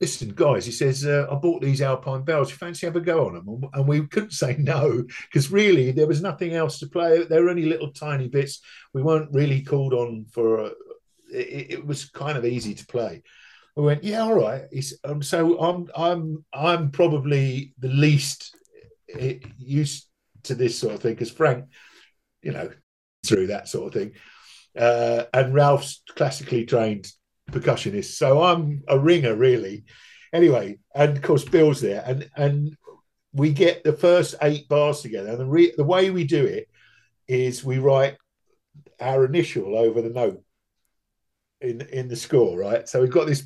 listen, 0.00 0.30
guys, 0.30 0.64
he 0.64 0.72
says, 0.72 1.04
uh, 1.04 1.26
I 1.30 1.34
bought 1.34 1.62
these 1.62 1.82
Alpine 1.82 2.22
bells. 2.22 2.50
You 2.50 2.56
fancy 2.56 2.86
have 2.86 2.96
a 2.96 3.00
go 3.00 3.26
on 3.26 3.34
them? 3.34 3.64
And 3.74 3.86
we 3.86 4.06
couldn't 4.06 4.32
say 4.44 4.56
no 4.58 5.04
because 5.24 5.50
really 5.50 5.90
there 5.90 6.06
was 6.06 6.22
nothing 6.22 6.54
else 6.54 6.78
to 6.78 6.86
play. 6.86 7.24
They 7.24 7.40
were 7.40 7.50
only 7.50 7.66
little 7.66 7.92
tiny 7.92 8.28
bits. 8.28 8.60
We 8.92 9.02
weren't 9.02 9.32
really 9.32 9.62
called 9.62 9.94
on 9.94 10.26
for. 10.32 10.60
Uh, 10.60 10.70
it, 11.32 11.72
it, 11.72 11.86
was 11.86 12.10
kind 12.10 12.38
of 12.38 12.44
easy 12.44 12.74
to 12.74 12.86
play. 12.86 13.22
We 13.74 13.82
went, 13.82 14.04
yeah, 14.04 14.20
all 14.20 14.34
right. 14.34 14.66
Um, 15.04 15.20
so 15.20 15.58
I'm 15.58 15.90
I'm 15.96 16.44
I'm 16.54 16.90
probably 16.92 17.74
the 17.80 17.88
least 17.88 18.54
used 19.58 20.06
to 20.44 20.54
this 20.54 20.78
sort 20.78 20.94
of 20.94 21.00
thing 21.00 21.14
because 21.14 21.30
Frank, 21.30 21.66
you 22.42 22.52
know, 22.52 22.70
through 23.26 23.48
that 23.48 23.68
sort 23.68 23.88
of 23.88 23.92
thing. 23.94 24.12
Uh, 24.76 25.24
and 25.32 25.54
Ralph's 25.54 26.02
classically 26.14 26.64
trained 26.66 27.10
percussionist. 27.50 28.14
So 28.16 28.42
I'm 28.42 28.82
a 28.88 28.98
ringer, 28.98 29.34
really. 29.34 29.84
Anyway, 30.32 30.78
and 30.94 31.16
of 31.16 31.22
course 31.22 31.44
Bill's 31.44 31.80
there, 31.80 32.02
and 32.04 32.28
and 32.36 32.76
we 33.32 33.52
get 33.52 33.84
the 33.84 33.92
first 33.92 34.34
eight 34.42 34.68
bars 34.68 35.00
together. 35.00 35.30
And 35.30 35.40
the 35.40 35.46
re- 35.46 35.74
the 35.76 35.84
way 35.84 36.10
we 36.10 36.24
do 36.24 36.44
it 36.44 36.68
is 37.28 37.64
we 37.64 37.78
write 37.78 38.16
our 39.00 39.24
initial 39.24 39.76
over 39.76 40.02
the 40.02 40.10
note 40.10 40.42
in 41.64 41.80
in 41.82 42.08
the 42.08 42.16
score, 42.16 42.58
right? 42.58 42.88
So 42.88 43.00
we've 43.00 43.10
got 43.10 43.26
this 43.26 43.44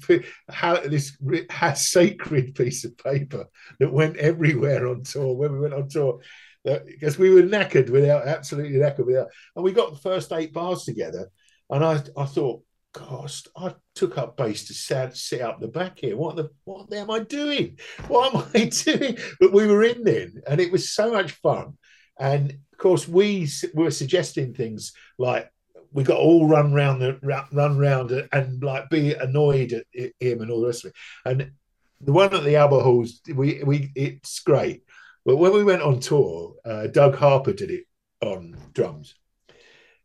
how 0.49 0.81
this 0.81 1.17
has 1.51 1.91
sacred 1.91 2.55
piece 2.55 2.85
of 2.85 2.97
paper 2.99 3.47
that 3.81 3.93
went 3.93 4.17
everywhere 4.17 4.89
on 4.89 5.03
tour 5.03 5.35
when 5.35 5.53
we 5.53 5.61
went 5.61 5.75
on 5.75 5.89
tour. 5.89 6.21
Because 6.65 7.17
we 7.19 7.31
were 7.31 7.43
knackered 7.43 7.89
without 7.89 8.27
absolutely 8.27 8.79
knackered 8.79 9.07
without, 9.07 9.29
and 9.57 9.65
we 9.65 9.73
got 9.73 9.93
the 9.93 10.01
first 10.01 10.33
eight 10.33 10.53
bars 10.53 10.85
together, 10.85 11.31
and 11.71 11.85
I 11.85 12.03
I 12.17 12.27
thought 12.27 12.63
gosh, 12.93 13.45
I 13.57 13.75
took 13.95 14.19
up 14.19 14.37
bass 14.37 14.67
to 14.67 14.75
sit, 14.75 15.17
sit 15.17 15.41
up 15.41 15.61
the 15.61 15.69
back 15.69 15.99
here. 16.01 16.17
What 16.17 16.37
the 16.37 16.51
what 16.65 16.93
am 16.93 17.11
I 17.11 17.21
doing? 17.21 17.79
What 18.09 18.35
am 18.35 18.45
I 18.55 18.65
doing? 18.85 19.19
But 19.41 19.53
we 19.53 19.67
were 19.67 19.85
in 19.85 20.05
then, 20.05 20.43
and 20.47 20.61
it 20.61 20.73
was 20.73 20.93
so 20.93 21.13
much 21.13 21.33
fun. 21.33 21.79
And 22.19 22.51
of 22.51 22.79
course, 22.79 23.07
we 23.07 23.49
were 23.75 23.91
suggesting 23.91 24.55
things 24.55 24.93
like 25.19 25.51
we 25.93 26.05
got 26.05 26.19
all 26.19 26.47
run 26.47 26.73
round 26.73 27.01
the 27.01 27.19
run 27.53 27.79
round 27.79 28.11
and 28.33 28.63
like 28.63 28.91
be 28.91 29.15
annoyed 29.15 29.73
at 29.73 30.13
him 30.21 30.41
and 30.41 30.51
all 30.51 30.61
the 30.61 30.67
rest 30.67 30.85
of 30.85 30.91
it. 30.91 30.97
And 31.25 31.53
the 32.01 32.13
one 32.13 32.35
at 32.35 32.45
the 32.45 32.57
Albert 32.57 32.83
Halls, 32.83 33.21
we 33.35 33.63
we 33.65 33.91
it's 33.95 34.41
great. 34.41 34.83
But 35.25 35.37
when 35.37 35.53
we 35.53 35.65
went 35.65 35.83
on 35.83 36.01
tour, 36.01 36.55
uh, 36.65 36.87
Doug 36.87 37.17
Harper 37.17 37.53
did 37.53 37.71
it 37.71 37.85
on 38.21 38.57
drums 38.73 39.15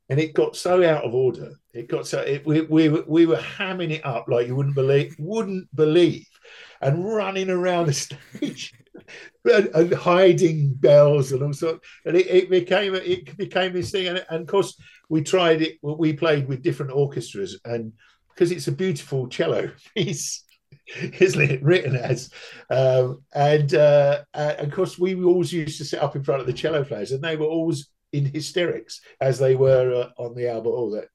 and 0.09 0.19
it 0.19 0.33
got 0.33 0.55
so 0.55 0.83
out 0.83 1.03
of 1.03 1.13
order. 1.13 1.53
It 1.73 1.87
got 1.87 2.05
so 2.05 2.19
it, 2.19 2.45
we 2.45 2.61
we 2.61 2.89
we 2.89 3.25
were 3.25 3.37
hamming 3.37 3.91
it 3.91 4.05
up 4.05 4.25
like 4.27 4.47
you 4.47 4.55
wouldn't 4.55 4.75
believe 4.75 5.15
wouldn't 5.17 5.73
believe, 5.75 6.27
and 6.81 7.05
running 7.05 7.49
around 7.49 7.87
the 7.87 7.93
stage 8.39 8.73
and, 9.45 9.67
and, 9.73 9.93
hiding 9.93 10.73
bells 10.75 11.31
and 11.31 11.43
all 11.43 11.53
sorts. 11.53 11.85
And 12.05 12.15
it, 12.15 12.27
it 12.27 12.49
became 12.49 12.95
it 12.95 13.37
became 13.37 13.73
this 13.73 13.91
thing. 13.91 14.07
And, 14.07 14.25
and 14.29 14.41
of 14.41 14.47
course, 14.47 14.79
we 15.09 15.21
tried 15.23 15.61
it. 15.61 15.77
We 15.81 16.13
played 16.13 16.47
with 16.47 16.63
different 16.63 16.91
orchestras, 16.93 17.59
and 17.65 17.93
because 18.29 18.51
it's 18.51 18.67
a 18.67 18.71
beautiful 18.71 19.27
cello 19.27 19.71
piece. 19.95 20.43
Isn't 20.97 21.49
it 21.49 21.63
written 21.63 21.95
as? 21.95 22.29
Um, 22.69 23.23
and, 23.33 23.73
uh, 23.73 24.23
and 24.33 24.67
of 24.67 24.71
course, 24.71 24.99
we 24.99 25.15
always 25.23 25.53
used 25.53 25.77
to 25.77 25.85
sit 25.85 26.01
up 26.01 26.15
in 26.15 26.23
front 26.23 26.41
of 26.41 26.47
the 26.47 26.53
cello 26.53 26.83
players, 26.83 27.11
and 27.11 27.23
they 27.23 27.37
were 27.37 27.45
always 27.45 27.87
in 28.13 28.25
hysterics 28.25 29.01
as 29.19 29.39
they 29.39 29.55
were 29.55 29.93
uh, 29.93 30.21
on 30.21 30.35
the 30.35 30.49
album. 30.49 30.71
All 30.71 30.91
that, 30.91 31.09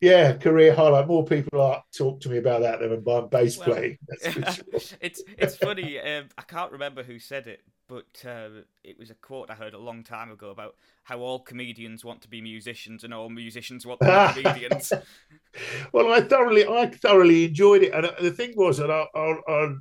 yeah, 0.00 0.34
career 0.34 0.74
highlight. 0.74 1.08
More 1.08 1.24
people 1.24 1.60
are 1.60 1.82
talk 1.96 2.20
to 2.20 2.28
me 2.28 2.36
about 2.36 2.60
that 2.60 2.80
than 2.80 2.92
about 2.92 3.30
bass 3.30 3.58
well, 3.58 3.68
playing. 3.68 3.98
it's 5.00 5.22
it's 5.36 5.56
funny. 5.56 5.98
Um, 5.98 6.28
I 6.38 6.42
can't 6.42 6.70
remember 6.70 7.02
who 7.02 7.18
said 7.18 7.46
it, 7.46 7.60
but 7.88 8.24
uh, 8.26 8.48
it 8.84 8.98
was 8.98 9.10
a 9.10 9.14
quote 9.14 9.50
I 9.50 9.54
heard 9.54 9.74
a 9.74 9.78
long 9.78 10.04
time 10.04 10.30
ago 10.30 10.50
about 10.50 10.76
how 11.02 11.20
all 11.20 11.40
comedians 11.40 12.04
want 12.04 12.20
to 12.22 12.28
be 12.28 12.40
musicians 12.40 13.04
and 13.04 13.14
all 13.14 13.30
musicians 13.30 13.86
want 13.86 14.00
to 14.00 14.32
be 14.36 14.42
comedians. 14.42 14.92
well, 15.92 16.12
I 16.12 16.20
thoroughly, 16.20 16.66
I 16.66 16.86
thoroughly 16.86 17.46
enjoyed 17.46 17.82
it, 17.82 17.94
and 17.94 18.06
uh, 18.06 18.12
the 18.20 18.30
thing 18.30 18.52
was 18.56 18.76
that 18.78 18.90
I, 18.90 19.06
I, 19.14 19.34
I 19.48 19.74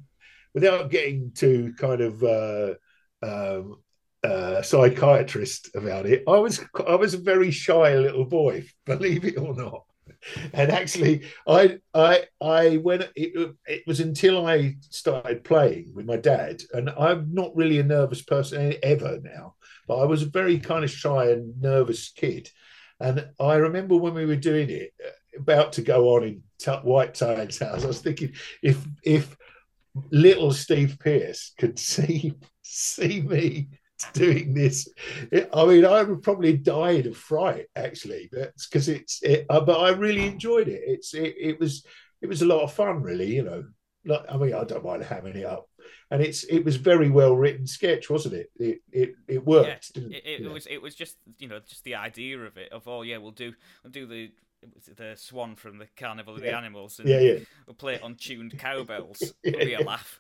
without 0.54 0.89
getting 0.89 1.32
too 1.36 1.73
kind 1.78 2.02
of. 2.02 2.23
Uh, 2.23 2.73
um, 3.21 3.78
uh, 4.23 4.62
psychiatrist 4.62 5.69
about 5.75 6.05
it. 6.05 6.23
I 6.27 6.38
was 6.38 6.63
I 6.88 6.95
was 6.95 7.13
a 7.13 7.17
very 7.17 7.51
shy 7.51 7.95
little 7.97 8.25
boy, 8.25 8.65
believe 8.86 9.25
it 9.25 9.38
or 9.38 9.53
not. 9.55 9.83
And 10.53 10.71
actually, 10.71 11.25
I 11.47 11.79
I 11.93 12.25
I 12.41 12.77
when 12.77 13.01
it, 13.15 13.55
it 13.65 13.83
was 13.88 13.99
until 13.99 14.45
I 14.45 14.75
started 14.89 15.43
playing 15.43 15.91
with 15.93 16.05
my 16.05 16.17
dad, 16.17 16.62
and 16.73 16.89
I'm 16.91 17.33
not 17.33 17.55
really 17.55 17.79
a 17.79 17.83
nervous 17.83 18.21
person 18.21 18.75
ever 18.83 19.19
now. 19.21 19.55
but 19.88 19.97
I 19.99 20.05
was 20.05 20.23
a 20.23 20.29
very 20.29 20.59
kind 20.59 20.83
of 20.83 20.91
shy 20.91 21.31
and 21.31 21.59
nervous 21.62 22.09
kid. 22.12 22.49
And 22.99 23.27
I 23.39 23.55
remember 23.55 23.97
when 23.97 24.13
we 24.13 24.25
were 24.25 24.36
doing 24.38 24.69
it, 24.69 24.93
uh, 25.05 25.09
about 25.39 25.73
to 25.73 25.81
go 25.81 26.15
on 26.15 26.23
in 26.23 26.43
t- 26.59 26.71
White 26.71 27.15
Tide's 27.15 27.59
house, 27.59 27.83
I 27.83 27.88
was 27.88 27.99
thinking 28.01 28.33
if 28.62 28.86
if 29.03 29.36
little 30.12 30.51
Steve 30.53 30.97
Pearce 30.99 31.53
could 31.57 31.77
see 31.93 32.33
see 32.62 33.21
me 33.21 33.69
doing 34.13 34.54
this. 34.54 34.88
It, 35.32 35.50
I 35.54 35.66
mean, 35.66 35.86
I 35.86 36.04
would 36.04 36.22
probably 36.22 36.58
died 36.58 37.08
of 37.08 37.18
fright 37.18 37.68
actually, 37.76 38.30
but 38.32 38.54
because 38.70 38.89
it's. 38.89 39.22
It, 39.24 39.46
uh, 39.50 39.62
but 39.62 39.80
I 39.80 39.89
really 39.89 40.26
enjoyed 40.26 40.68
it. 40.68 40.82
It's. 40.86 41.13
It, 41.13 41.36
it, 41.39 41.60
was. 41.60 41.86
It 42.22 42.28
was 42.28 42.42
a 42.42 42.46
lot 42.46 42.62
of 42.62 42.74
fun, 42.74 43.02
really. 43.02 43.34
You 43.34 43.44
know, 43.44 43.66
like 44.06 44.26
I 44.30 44.38
mean, 44.38 44.54
I 44.54 44.63
don't 44.63 44.84
mind 44.84 45.04
hamming 45.04 45.36
it 45.36 45.46
up, 45.46 45.70
and 46.12 46.22
it's. 46.22 46.44
It 46.46 46.63
was 46.63 46.76
very 46.76 47.10
well 47.10 47.36
written 47.36 47.68
sketch, 47.68 48.10
wasn't 48.10 48.36
it? 48.36 48.52
It. 48.58 48.82
It. 48.92 49.16
It 49.28 49.46
worked. 49.46 49.92
Yeah, 49.96 50.18
it, 50.18 50.42
it 50.42 50.52
was. 50.52 50.68
It 50.68 50.82
was 50.82 50.96
just. 50.96 51.18
You 51.38 51.48
know, 51.48 51.60
just 51.60 51.84
the 51.84 51.96
idea 51.96 52.39
of 52.39 52.58
it. 52.58 52.72
Of 52.72 52.88
oh 52.88 53.02
yeah, 53.02 53.18
we'll 53.18 53.32
do. 53.32 53.54
We'll 53.84 53.92
do 53.92 54.06
the 54.06 54.32
the 54.96 55.13
swan 55.16 55.56
from 55.56 55.78
the 55.78 55.88
Carnival 55.98 56.36
of 56.36 56.44
yeah. 56.44 56.52
the 56.52 56.58
Animals, 56.58 57.00
and 57.00 57.08
yeah, 57.08 57.20
yeah. 57.20 57.39
we'll 57.68 57.76
play 57.76 57.96
it 57.96 58.04
on 58.04 58.16
tuned 58.16 58.58
cowbells. 58.58 59.34
It'll 59.44 59.60
be 59.60 59.74
a 59.74 59.82
laugh. 59.82 60.20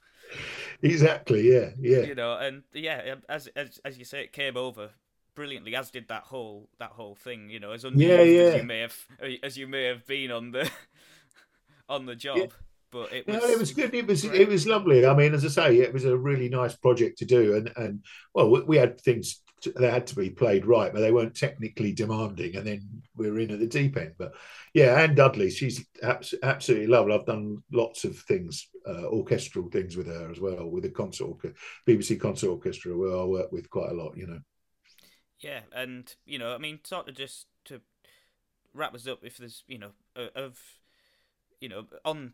Exactly. 0.81 1.51
Yeah. 1.51 1.69
Yeah. 1.79 2.05
You 2.05 2.15
know, 2.15 2.33
and 2.37 2.63
yeah, 2.73 3.13
um, 3.13 3.23
as 3.29 3.47
as 3.55 3.79
as 3.85 3.97
you 3.97 4.05
say, 4.05 4.21
it 4.23 4.33
came 4.33 4.57
over 4.57 4.89
brilliantly, 5.35 5.75
as 5.75 5.91
did 5.91 6.07
that 6.09 6.23
whole 6.23 6.69
that 6.79 6.91
whole 6.91 7.15
thing. 7.15 7.49
You 7.49 7.59
know, 7.59 7.71
as 7.71 7.83
unloved 7.83 8.01
yeah, 8.01 8.21
yeah. 8.21 8.41
as 8.41 8.57
you 8.57 8.63
may 8.63 8.79
have 8.79 8.97
as 9.43 9.57
you 9.57 9.67
may 9.67 9.83
have 9.85 10.05
been 10.05 10.31
on 10.31 10.51
the 10.51 10.69
on 11.89 12.05
the 12.05 12.15
job. 12.15 12.53
But 12.93 13.11
it 13.11 13.27
was, 13.27 13.35
no, 13.35 13.49
it 13.49 13.59
was 13.59 13.71
good. 13.73 13.93
It 13.93 14.05
was 14.05 14.23
great. 14.23 14.41
it 14.41 14.47
was 14.47 14.67
lovely. 14.67 15.05
I 15.05 15.15
mean, 15.15 15.33
as 15.33 15.43
I 15.43 15.47
say, 15.47 15.79
it 15.79 15.91
was 15.91 16.05
a 16.05 16.15
really 16.15 16.47
nice 16.47 16.75
project 16.75 17.17
to 17.17 17.25
do, 17.25 17.55
and 17.55 17.71
and 17.75 18.03
well, 18.33 18.63
we 18.65 18.77
had 18.77 19.01
things 19.01 19.41
they 19.75 19.89
had 19.89 20.05
to 20.07 20.15
be 20.15 20.29
played 20.29 20.65
right, 20.65 20.93
but 20.93 20.99
they 20.99 21.11
weren't 21.11 21.35
technically 21.35 21.93
demanding. 21.93 22.55
And 22.55 22.67
then 22.67 23.03
we 23.15 23.29
are 23.29 23.39
in 23.39 23.51
at 23.51 23.59
the 23.59 23.67
deep 23.67 23.97
end. 23.97 24.13
But 24.17 24.33
yeah, 24.73 24.95
Anne 24.95 25.15
Dudley, 25.15 25.49
she's 25.49 25.85
abs- 26.01 26.35
absolutely 26.43 26.87
lovely. 26.87 27.13
I've 27.13 27.25
done 27.25 27.63
lots 27.71 28.03
of 28.03 28.17
things, 28.19 28.67
uh, 28.87 29.05
orchestral 29.05 29.69
things 29.69 29.95
with 29.97 30.07
her 30.07 30.29
as 30.29 30.39
well, 30.39 30.69
with 30.69 30.83
the 30.83 30.89
concert 30.89 31.25
orchestra, 31.25 31.59
BBC 31.87 32.19
Concert 32.19 32.49
Orchestra, 32.49 32.95
where 32.95 33.17
I 33.17 33.23
work 33.23 33.51
with 33.51 33.69
quite 33.69 33.91
a 33.91 33.95
lot. 33.95 34.17
You 34.17 34.27
know. 34.27 34.39
Yeah, 35.39 35.61
and 35.75 36.13
you 36.25 36.39
know, 36.39 36.53
I 36.53 36.57
mean, 36.57 36.79
sort 36.83 37.09
of 37.09 37.15
just 37.15 37.47
to 37.65 37.81
wrap 38.73 38.93
us 38.95 39.07
up, 39.07 39.19
if 39.23 39.37
there's 39.37 39.63
you 39.67 39.79
know 39.79 39.91
of 40.35 40.59
you 41.59 41.69
know 41.69 41.85
on 42.05 42.33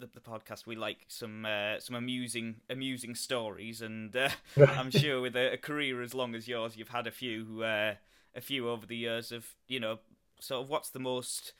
the, 0.00 0.08
the 0.12 0.20
podcast, 0.20 0.66
we 0.66 0.76
like 0.76 1.04
some 1.08 1.44
uh, 1.44 1.78
some 1.78 1.94
amusing 1.94 2.56
amusing 2.68 3.14
stories, 3.14 3.82
and 3.82 4.14
uh, 4.16 4.30
I'm 4.56 4.90
sure 4.90 5.20
with 5.20 5.36
a, 5.36 5.52
a, 5.52 5.56
career 5.56 6.02
as 6.02 6.14
long 6.14 6.34
as 6.34 6.48
yours, 6.48 6.76
you've 6.76 6.88
had 6.88 7.06
a 7.06 7.10
few 7.10 7.62
uh, 7.62 7.94
a 8.34 8.40
few 8.40 8.68
over 8.68 8.86
the 8.86 8.96
years 8.96 9.30
of 9.30 9.46
you 9.68 9.78
know 9.78 9.98
sort 10.40 10.62
of 10.62 10.70
what's 10.70 10.90
the 10.90 10.98
most 10.98 11.52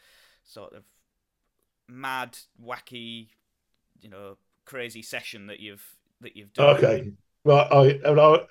sort 0.45 0.73
of 0.73 0.85
mad, 1.89 2.37
wacky, 2.63 3.29
you 4.01 4.09
know, 4.09 4.37
crazy 4.65 5.03
session 5.03 5.47
that 5.49 5.61
you've 5.61 5.85
that 6.21 6.37
you've 6.37 6.53
done. 6.53 6.77
Okay, 6.77 7.13
right. 7.45 7.69
I, 7.71 8.47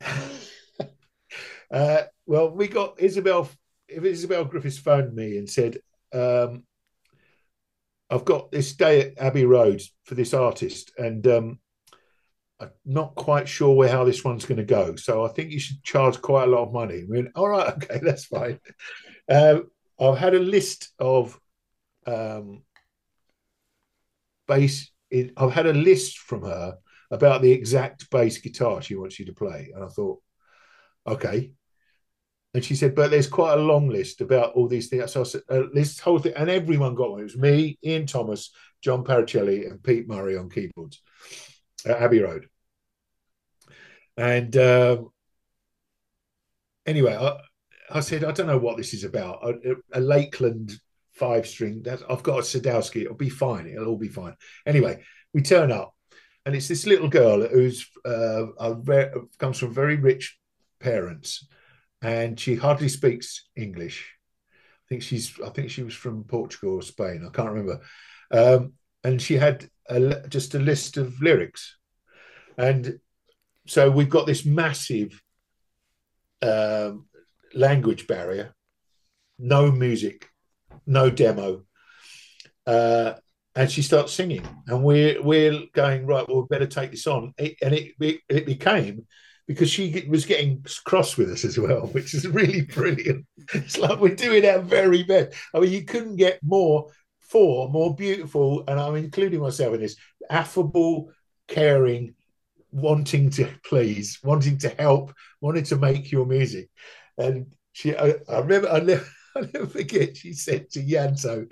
I, 0.00 0.86
uh, 1.70 2.02
well, 2.26 2.50
we 2.50 2.68
got 2.68 2.98
Isobel. 2.98 3.48
If 3.88 4.02
Isobel 4.02 4.48
Griffiths 4.48 4.78
phoned 4.78 5.14
me 5.14 5.36
and 5.38 5.48
said, 5.48 5.78
um, 6.12 6.64
I've 8.14 8.24
got 8.24 8.52
this 8.52 8.74
day 8.74 9.00
at 9.00 9.18
Abbey 9.18 9.44
Road 9.44 9.82
for 10.04 10.14
this 10.14 10.34
artist, 10.34 10.92
and 10.96 11.26
um, 11.26 11.58
I'm 12.60 12.70
not 12.84 13.16
quite 13.16 13.48
sure 13.48 13.74
where 13.74 13.88
how 13.88 14.04
this 14.04 14.22
one's 14.22 14.46
going 14.46 14.58
to 14.58 14.64
go. 14.64 14.94
So 14.94 15.24
I 15.24 15.28
think 15.28 15.50
you 15.50 15.58
should 15.58 15.82
charge 15.82 16.22
quite 16.22 16.46
a 16.46 16.50
lot 16.50 16.62
of 16.62 16.72
money. 16.72 17.02
I 17.02 17.06
mean, 17.08 17.32
all 17.34 17.48
right, 17.48 17.74
okay, 17.74 17.98
that's 18.00 18.26
fine. 18.26 18.60
Um, 19.28 19.68
I've 19.98 20.16
had 20.16 20.36
a 20.36 20.38
list 20.38 20.92
of 21.00 21.36
um, 22.06 22.62
bass. 24.46 24.92
I've 25.36 25.52
had 25.52 25.66
a 25.66 25.72
list 25.72 26.18
from 26.18 26.42
her 26.42 26.76
about 27.10 27.42
the 27.42 27.50
exact 27.50 28.08
bass 28.10 28.38
guitar 28.38 28.80
she 28.80 28.94
wants 28.94 29.18
you 29.18 29.26
to 29.26 29.32
play, 29.32 29.72
and 29.74 29.82
I 29.82 29.88
thought, 29.88 30.22
okay, 31.04 31.50
and 32.54 32.64
she 32.64 32.76
said, 32.76 32.94
but 32.94 33.10
there's 33.10 33.26
quite 33.26 33.54
a 33.54 33.62
long 33.62 33.88
list 33.88 34.20
about 34.20 34.52
all 34.52 34.68
these 34.68 34.88
things. 34.88 35.12
So 35.12 35.24
said, 35.24 35.42
uh, 35.48 35.62
this 35.72 35.98
whole 35.98 36.20
thing, 36.20 36.34
and 36.36 36.48
everyone 36.48 36.94
got 36.94 37.10
one. 37.10 37.20
It 37.20 37.24
was 37.24 37.36
me, 37.36 37.78
Ian 37.84 38.06
Thomas, 38.06 38.52
John 38.80 39.02
Parricelli, 39.02 39.68
and 39.68 39.82
Pete 39.82 40.08
Murray 40.08 40.36
on 40.36 40.48
keyboards 40.48 41.02
at 41.84 42.00
Abbey 42.00 42.20
Road. 42.20 42.46
And 44.16 44.56
um, 44.56 45.08
anyway, 46.86 47.16
I, 47.16 47.40
I, 47.90 48.00
said, 48.00 48.22
I 48.22 48.30
don't 48.30 48.46
know 48.46 48.58
what 48.58 48.76
this 48.76 48.94
is 48.94 49.02
about. 49.02 49.44
A, 49.44 49.72
a 49.92 50.00
Lakland 50.00 50.78
five 51.12 51.48
string. 51.48 51.84
I've 52.08 52.22
got 52.22 52.38
a 52.38 52.42
Sadowski. 52.42 53.02
It'll 53.02 53.16
be 53.16 53.30
fine. 53.30 53.66
It'll 53.66 53.88
all 53.88 53.98
be 53.98 54.06
fine. 54.06 54.36
Anyway, 54.64 55.02
we 55.32 55.42
turn 55.42 55.72
up, 55.72 55.92
and 56.46 56.54
it's 56.54 56.68
this 56.68 56.86
little 56.86 57.08
girl 57.08 57.44
who's 57.48 57.88
uh, 58.04 58.74
very, 58.74 59.10
comes 59.38 59.58
from 59.58 59.74
very 59.74 59.96
rich 59.96 60.38
parents 60.78 61.48
and 62.04 62.38
she 62.38 62.54
hardly 62.54 62.88
speaks 62.88 63.48
English. 63.56 64.12
I 64.52 64.84
think 64.88 65.02
she's 65.02 65.40
I 65.44 65.48
think 65.48 65.70
she 65.70 65.82
was 65.82 65.94
from 65.94 66.24
Portugal 66.24 66.74
or 66.74 66.82
Spain. 66.82 67.26
I 67.26 67.34
can't 67.34 67.48
remember. 67.50 67.80
Um, 68.30 68.74
and 69.02 69.20
she 69.20 69.36
had 69.36 69.66
a, 69.88 70.28
just 70.28 70.54
a 70.54 70.58
list 70.58 70.98
of 70.98 71.20
lyrics, 71.22 71.76
and 72.58 72.98
so 73.66 73.90
we've 73.90 74.10
got 74.10 74.26
this 74.26 74.44
massive 74.44 75.20
um, 76.42 77.06
language 77.54 78.06
barrier, 78.06 78.54
no 79.38 79.72
music, 79.72 80.28
no 80.86 81.08
demo. 81.08 81.62
Uh, 82.66 83.14
and 83.56 83.70
she 83.70 83.82
starts 83.82 84.12
singing, 84.12 84.46
and 84.66 84.82
we're 84.82 85.22
we're 85.22 85.58
going 85.72 86.06
right. 86.06 86.28
Well, 86.28 86.42
we 86.42 86.46
better 86.50 86.66
take 86.66 86.90
this 86.90 87.06
on. 87.06 87.32
It, 87.38 87.56
and 87.62 87.72
it, 87.72 87.92
it 87.98 88.20
it 88.28 88.46
became 88.46 89.06
because 89.46 89.70
she 89.70 90.06
was 90.08 90.24
getting 90.24 90.64
cross 90.84 91.16
with 91.16 91.30
us 91.30 91.44
as 91.44 91.58
well, 91.58 91.86
which 91.92 92.14
is 92.14 92.26
really 92.26 92.62
brilliant. 92.62 93.26
It's 93.52 93.78
like 93.78 94.00
we're 94.00 94.14
doing 94.14 94.46
our 94.46 94.60
very 94.60 95.02
best. 95.02 95.36
I 95.54 95.60
mean, 95.60 95.72
you 95.72 95.84
couldn't 95.84 96.16
get 96.16 96.40
more 96.42 96.90
four 97.20 97.68
more 97.68 97.94
beautiful, 97.94 98.64
and 98.68 98.78
I'm 98.78 98.96
including 98.96 99.40
myself 99.40 99.74
in 99.74 99.80
this 99.80 99.96
affable, 100.30 101.10
caring, 101.48 102.14
wanting 102.70 103.30
to 103.30 103.48
please, 103.64 104.18
wanting 104.22 104.58
to 104.58 104.68
help, 104.68 105.12
wanting 105.40 105.64
to 105.64 105.76
make 105.76 106.12
your 106.12 106.26
music. 106.26 106.70
And 107.18 107.54
she, 107.72 107.96
I, 107.96 108.14
I 108.28 108.38
remember, 108.38 108.68
I 108.68 108.80
never, 108.80 109.06
I 109.36 109.40
never 109.52 109.66
forget. 109.66 110.16
She 110.16 110.32
said 110.32 110.70
to 110.70 110.82
Yanto, 110.82 111.50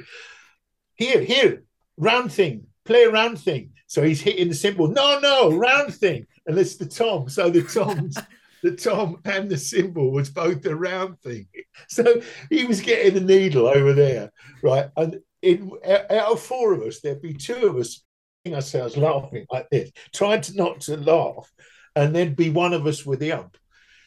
"Here, 0.94 1.20
here, 1.20 1.64
round 1.96 2.32
thing, 2.32 2.66
play 2.84 3.04
a 3.04 3.10
round 3.10 3.40
thing." 3.40 3.72
So 3.92 4.02
he's 4.02 4.22
hitting 4.22 4.48
the 4.48 4.54
cymbal. 4.54 4.88
No, 4.88 5.18
no, 5.18 5.54
round 5.54 5.94
thing 5.94 6.26
and 6.46 6.58
it's 6.58 6.76
the 6.76 6.86
tom. 6.86 7.28
So 7.28 7.50
the 7.50 7.60
toms, 7.60 8.16
the 8.62 8.74
tom 8.74 9.20
and 9.26 9.50
the 9.50 9.58
cymbal 9.58 10.10
was 10.10 10.30
both 10.30 10.62
the 10.62 10.74
round 10.74 11.20
thing. 11.20 11.46
So 11.88 12.22
he 12.48 12.64
was 12.64 12.80
getting 12.80 13.12
the 13.12 13.20
needle 13.20 13.66
over 13.66 13.92
there, 13.92 14.32
right? 14.62 14.88
And 14.96 15.20
in 15.42 15.72
out 15.84 16.32
of 16.32 16.40
four 16.40 16.72
of 16.72 16.80
us, 16.80 17.00
there'd 17.00 17.20
be 17.20 17.34
two 17.34 17.66
of 17.66 17.76
us 17.76 18.02
ourselves 18.46 18.96
laughing 18.96 19.44
like 19.50 19.68
this, 19.68 19.90
trying 20.14 20.40
to 20.42 20.56
not 20.56 20.80
to 20.82 20.96
laugh, 20.96 21.52
and 21.94 22.16
then 22.16 22.32
be 22.32 22.48
one 22.48 22.72
of 22.72 22.86
us 22.86 23.04
with 23.04 23.18
the 23.18 23.32
ump. 23.32 23.58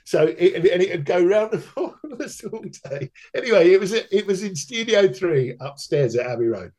So 0.05 0.25
it, 0.25 0.55
and 0.55 0.81
it'd 0.81 1.05
go 1.05 1.23
round 1.23 1.51
the 1.51 1.59
four 1.73 1.95
of 2.03 2.21
us 2.21 2.43
all 2.43 2.63
day. 2.89 3.11
Anyway, 3.35 3.71
it 3.71 3.79
was 3.79 3.93
it 3.93 4.25
was 4.25 4.41
in 4.41 4.55
Studio 4.55 5.11
Three 5.11 5.55
upstairs 5.59 6.15
at 6.15 6.25
Abbey 6.25 6.47
Road, 6.47 6.71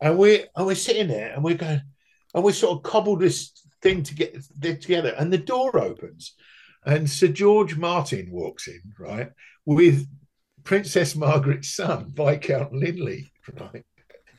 and 0.00 0.18
we 0.18 0.44
and 0.54 0.66
we're 0.66 0.76
sitting 0.76 1.08
there 1.08 1.32
and 1.32 1.42
we're 1.42 1.56
going, 1.56 1.80
and 2.34 2.44
we 2.44 2.52
sort 2.52 2.76
of 2.76 2.82
cobbled 2.82 3.20
this 3.20 3.52
thing 3.82 4.02
to 4.02 4.14
get 4.14 4.36
together. 4.60 5.14
And 5.18 5.32
the 5.32 5.38
door 5.38 5.78
opens, 5.78 6.34
and 6.84 7.08
Sir 7.08 7.28
George 7.28 7.76
Martin 7.76 8.30
walks 8.30 8.68
in, 8.68 8.82
right, 8.98 9.30
with 9.64 10.06
Princess 10.64 11.14
Margaret's 11.14 11.74
son, 11.74 12.12
Viscount 12.14 12.72
Linley, 12.72 13.32
right. 13.60 13.84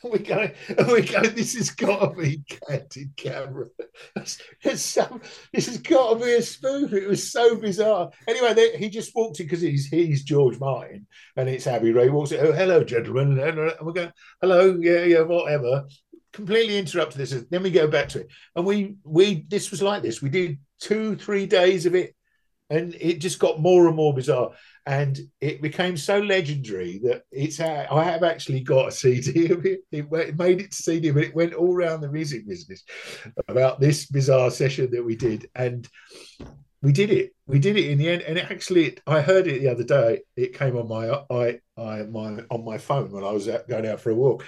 We 0.03 0.19
go, 0.19 0.51
we 0.87 1.01
go. 1.01 1.21
This 1.21 1.55
has 1.55 1.71
got 1.71 1.99
to 1.99 2.21
be 2.21 2.43
candid 2.47 3.15
camera. 3.17 3.67
It's, 4.15 4.81
so, 4.81 5.19
this 5.51 5.65
has 5.65 5.79
got 5.79 6.13
to 6.13 6.23
be 6.23 6.33
a 6.33 6.43
spoof. 6.43 6.93
It 6.93 7.07
was 7.07 7.31
so 7.31 7.55
bizarre. 7.55 8.11
Anyway, 8.27 8.53
they, 8.53 8.77
he 8.77 8.89
just 8.89 9.15
walked 9.15 9.39
in 9.39 9.47
because 9.47 9.61
he's 9.61 9.87
he's 9.87 10.23
George 10.23 10.59
Martin, 10.59 11.07
and 11.37 11.49
it's 11.49 11.65
Abbey 11.65 11.91
Road. 11.91 12.11
Walks 12.11 12.31
in. 12.31 12.45
Oh, 12.45 12.51
hello, 12.51 12.83
gentlemen. 12.83 13.39
And 13.39 13.57
we're 13.81 13.93
going, 13.93 14.11
hello, 14.41 14.77
yeah, 14.79 15.05
yeah, 15.05 15.21
whatever 15.21 15.85
completely 16.35 16.77
interrupted 16.77 17.17
this. 17.17 17.31
Then 17.49 17.63
we 17.63 17.71
go 17.71 17.87
back 17.87 18.09
to 18.09 18.19
it, 18.19 18.27
and 18.55 18.65
we 18.65 18.95
we 19.03 19.45
this 19.47 19.71
was 19.71 19.81
like 19.81 20.03
this. 20.03 20.21
We 20.21 20.29
did 20.29 20.59
two 20.79 21.15
three 21.15 21.45
days 21.45 21.85
of 21.85 21.95
it, 21.95 22.13
and 22.69 22.93
it 22.99 23.19
just 23.19 23.39
got 23.39 23.61
more 23.61 23.87
and 23.87 23.95
more 23.95 24.13
bizarre, 24.13 24.51
and 24.85 25.17
it 25.39 25.61
became 25.61 25.95
so 25.95 26.19
legendary 26.19 26.99
that 27.03 27.23
it's. 27.31 27.59
I 27.61 28.03
have 28.03 28.23
actually 28.23 28.59
got 28.61 28.89
a 28.89 28.91
CD 28.91 29.45
of 29.51 29.65
it. 29.65 29.79
It, 29.91 30.37
made 30.37 30.59
it 30.59 30.71
to 30.71 30.83
CD, 30.83 31.11
but 31.11 31.23
it 31.23 31.35
went 31.35 31.53
all 31.53 31.73
around 31.73 32.01
the 32.01 32.11
music 32.11 32.45
business 32.45 32.83
about 33.47 33.79
this 33.79 34.05
bizarre 34.07 34.51
session 34.51 34.91
that 34.91 35.05
we 35.05 35.15
did, 35.15 35.49
and 35.55 35.87
we 36.81 36.91
did 36.91 37.11
it. 37.11 37.33
We 37.47 37.59
did 37.59 37.77
it 37.77 37.89
in 37.89 37.97
the 37.97 38.09
end, 38.09 38.23
and 38.23 38.37
it 38.37 38.51
actually, 38.51 38.97
I 39.07 39.21
heard 39.21 39.47
it 39.47 39.61
the 39.61 39.69
other 39.69 39.85
day. 39.85 40.23
It 40.35 40.53
came 40.53 40.75
on 40.75 40.89
my 40.89 41.23
I, 41.31 41.59
I 41.77 42.03
my 42.03 42.43
on 42.49 42.65
my 42.65 42.77
phone 42.77 43.11
when 43.11 43.23
I 43.23 43.31
was 43.31 43.47
out, 43.47 43.69
going 43.69 43.87
out 43.87 44.01
for 44.01 44.09
a 44.09 44.15
walk 44.15 44.43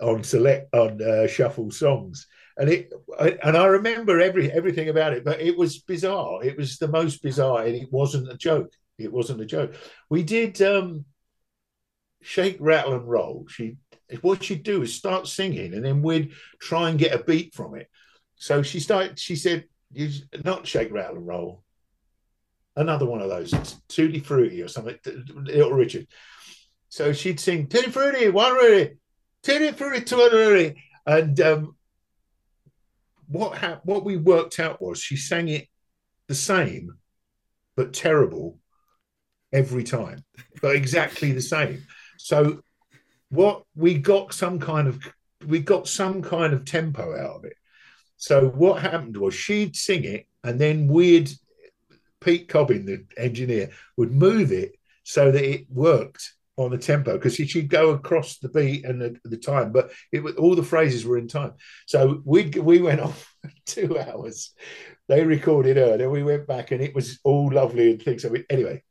on 0.00 0.22
select 0.24 0.74
on 0.74 1.02
uh, 1.02 1.26
shuffle 1.26 1.70
songs, 1.70 2.26
and 2.56 2.68
it 2.68 2.92
and 3.18 3.56
I 3.56 3.66
remember 3.66 4.20
every 4.20 4.50
everything 4.50 4.88
about 4.88 5.12
it. 5.12 5.24
But 5.24 5.40
it 5.40 5.56
was 5.56 5.78
bizarre. 5.78 6.42
It 6.44 6.56
was 6.56 6.78
the 6.78 6.88
most 6.88 7.22
bizarre, 7.22 7.64
and 7.64 7.74
it 7.74 7.92
wasn't 7.92 8.30
a 8.30 8.36
joke. 8.36 8.72
It 8.98 9.12
wasn't 9.12 9.40
a 9.40 9.46
joke. 9.46 9.74
We 10.10 10.22
did 10.22 10.60
um, 10.62 11.04
shake, 12.20 12.56
rattle, 12.60 12.94
and 12.94 13.08
roll. 13.08 13.46
She 13.48 13.76
what 14.22 14.42
she'd 14.42 14.62
do 14.62 14.82
is 14.82 14.94
start 14.94 15.28
singing, 15.28 15.74
and 15.74 15.84
then 15.84 16.02
we'd 16.02 16.32
try 16.60 16.88
and 16.90 16.98
get 16.98 17.18
a 17.18 17.22
beat 17.22 17.54
from 17.54 17.74
it. 17.76 17.88
So 18.36 18.62
she 18.62 18.80
started. 18.80 19.18
She 19.18 19.36
said, 19.36 19.64
"You 19.92 20.10
not 20.44 20.66
shake, 20.66 20.92
rattle, 20.92 21.16
and 21.16 21.26
roll." 21.26 21.64
Another 22.76 23.06
one 23.06 23.20
of 23.20 23.28
those, 23.28 23.50
Tutti 23.88 24.20
Frutti 24.20 24.62
or 24.62 24.68
something, 24.68 24.96
Little 25.34 25.72
Richard. 25.72 26.06
So 26.90 27.12
she'd 27.12 27.40
sing 27.40 27.66
Tutti 27.66 27.90
Frutti, 27.90 28.28
one 28.28 28.54
Rudy, 28.54 28.94
Frutti, 29.44 30.00
two 30.02 30.16
Rudy. 30.16 30.82
And 31.06 31.40
um, 31.40 31.76
what 33.28 33.56
ha- 33.56 33.80
what 33.84 34.04
we 34.04 34.16
worked 34.16 34.60
out 34.60 34.80
was 34.80 35.00
she 35.00 35.16
sang 35.16 35.48
it 35.48 35.68
the 36.26 36.34
same, 36.34 36.96
but 37.76 37.92
terrible 37.92 38.58
every 39.52 39.84
time, 39.84 40.24
but 40.60 40.76
exactly 40.76 41.32
the 41.32 41.40
same. 41.40 41.82
So 42.18 42.60
what 43.30 43.64
we 43.74 43.94
got 43.94 44.34
some 44.34 44.58
kind 44.58 44.88
of 44.88 45.00
we 45.46 45.60
got 45.60 45.88
some 45.88 46.20
kind 46.22 46.52
of 46.52 46.64
tempo 46.64 47.16
out 47.16 47.36
of 47.36 47.44
it. 47.44 47.54
So 48.16 48.48
what 48.48 48.82
happened 48.82 49.16
was 49.16 49.34
she'd 49.34 49.76
sing 49.76 50.04
it, 50.04 50.26
and 50.42 50.58
then 50.58 50.88
we'd 50.88 51.30
Pete 52.20 52.48
Cobbin, 52.48 52.84
the 52.84 53.04
engineer, 53.16 53.70
would 53.96 54.12
move 54.12 54.52
it 54.52 54.74
so 55.04 55.30
that 55.30 55.44
it 55.44 55.66
worked 55.70 56.32
on 56.58 56.70
the 56.70 56.78
tempo 56.78 57.14
because 57.14 57.36
she'd 57.36 57.70
go 57.70 57.90
across 57.90 58.38
the 58.38 58.48
beat 58.48 58.84
and 58.84 59.00
the, 59.00 59.16
the 59.24 59.36
time, 59.36 59.72
but 59.72 59.92
it 60.12 60.20
all 60.36 60.56
the 60.56 60.62
phrases 60.62 61.06
were 61.06 61.16
in 61.16 61.28
time. 61.28 61.52
So 61.86 62.20
we 62.24 62.48
we 62.48 62.82
went 62.82 63.00
off 63.00 63.34
two 63.64 63.98
hours. 63.98 64.50
They 65.06 65.24
recorded 65.24 65.78
her, 65.78 65.96
then 65.96 66.10
we 66.10 66.22
went 66.22 66.46
back, 66.46 66.72
and 66.72 66.82
it 66.82 66.94
was 66.94 67.18
all 67.24 67.50
lovely 67.50 67.92
and 67.92 68.02
things. 68.02 68.22
So 68.22 68.28
we, 68.28 68.44
anyway, 68.50 68.82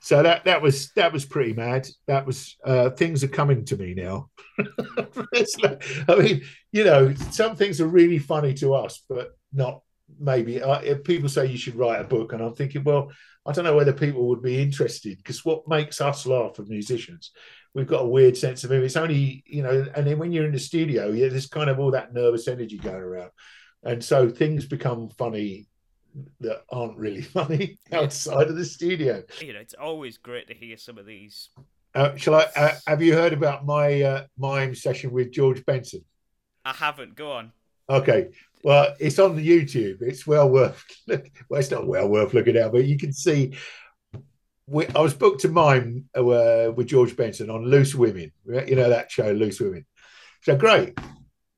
so 0.00 0.22
that 0.22 0.44
that 0.44 0.60
was 0.60 0.90
that 0.96 1.12
was 1.12 1.24
pretty 1.24 1.54
mad. 1.54 1.88
That 2.08 2.26
was 2.26 2.56
uh, 2.64 2.90
things 2.90 3.24
are 3.24 3.28
coming 3.28 3.64
to 3.66 3.76
me 3.76 3.94
now. 3.94 4.28
I 4.58 6.16
mean, 6.18 6.42
you 6.72 6.84
know, 6.84 7.14
some 7.30 7.56
things 7.56 7.80
are 7.80 7.86
really 7.86 8.18
funny 8.18 8.52
to 8.54 8.74
us, 8.74 9.02
but 9.08 9.38
not 9.52 9.80
maybe 10.18 10.62
uh, 10.62 10.96
people 11.04 11.28
say 11.28 11.46
you 11.46 11.58
should 11.58 11.76
write 11.76 12.00
a 12.00 12.08
book, 12.08 12.32
and 12.32 12.42
I'm 12.42 12.54
thinking, 12.54 12.84
well, 12.84 13.10
I 13.46 13.52
don't 13.52 13.64
know 13.64 13.76
whether 13.76 13.92
people 13.92 14.28
would 14.28 14.42
be 14.42 14.62
interested 14.62 15.18
because 15.18 15.44
what 15.44 15.68
makes 15.68 16.00
us 16.00 16.26
laugh 16.26 16.58
as 16.60 16.68
musicians, 16.68 17.32
we've 17.74 17.86
got 17.86 18.02
a 18.02 18.08
weird 18.08 18.36
sense 18.36 18.64
of 18.64 18.70
humor. 18.70 18.84
It's 18.84 18.96
only 18.96 19.42
you 19.46 19.62
know, 19.62 19.86
and 19.94 20.06
then 20.06 20.18
when 20.18 20.32
you're 20.32 20.46
in 20.46 20.52
the 20.52 20.58
studio, 20.58 21.10
yeah, 21.10 21.28
there's 21.28 21.46
kind 21.46 21.70
of 21.70 21.78
all 21.78 21.90
that 21.92 22.14
nervous 22.14 22.48
energy 22.48 22.78
going 22.78 22.96
around, 22.96 23.30
and 23.82 24.04
so 24.04 24.28
things 24.28 24.66
become 24.66 25.08
funny 25.10 25.68
that 26.40 26.62
aren't 26.70 26.98
really 26.98 27.22
funny 27.38 27.78
outside 27.92 28.48
of 28.48 28.56
the 28.56 28.64
studio. 28.64 29.22
You 29.40 29.54
know, 29.54 29.60
it's 29.60 29.74
always 29.74 30.18
great 30.18 30.48
to 30.48 30.54
hear 30.54 30.76
some 30.76 30.98
of 30.98 31.06
these. 31.06 31.50
Uh, 31.94 32.16
shall 32.16 32.36
I? 32.36 32.46
Uh, 32.56 32.74
have 32.86 33.02
you 33.02 33.14
heard 33.14 33.32
about 33.32 33.66
my 33.66 34.02
uh, 34.02 34.24
mime 34.38 34.74
session 34.74 35.10
with 35.10 35.32
George 35.32 35.64
Benson? 35.66 36.04
I 36.64 36.72
haven't. 36.72 37.16
Go 37.16 37.32
on. 37.32 37.52
Okay. 37.90 38.28
Well, 38.64 38.94
it's 39.00 39.18
on 39.18 39.34
the 39.34 39.46
YouTube. 39.46 40.02
It's 40.02 40.26
well 40.26 40.48
worth. 40.48 40.84
Look, 41.06 41.26
well, 41.48 41.60
it's 41.60 41.70
not 41.70 41.86
well 41.86 42.08
worth 42.08 42.34
looking 42.34 42.56
at, 42.56 42.72
but 42.72 42.84
you 42.84 42.98
can 42.98 43.12
see. 43.12 43.54
We, 44.68 44.86
I 44.88 45.00
was 45.00 45.14
booked 45.14 45.40
to 45.40 45.48
mime 45.48 46.08
uh, 46.14 46.70
with 46.74 46.86
George 46.86 47.16
Benson 47.16 47.50
on 47.50 47.64
Loose 47.64 47.94
Women. 47.94 48.32
You 48.46 48.76
know 48.76 48.90
that 48.90 49.10
show, 49.10 49.30
Loose 49.32 49.60
Women. 49.60 49.84
So 50.42 50.56
great, 50.56 50.96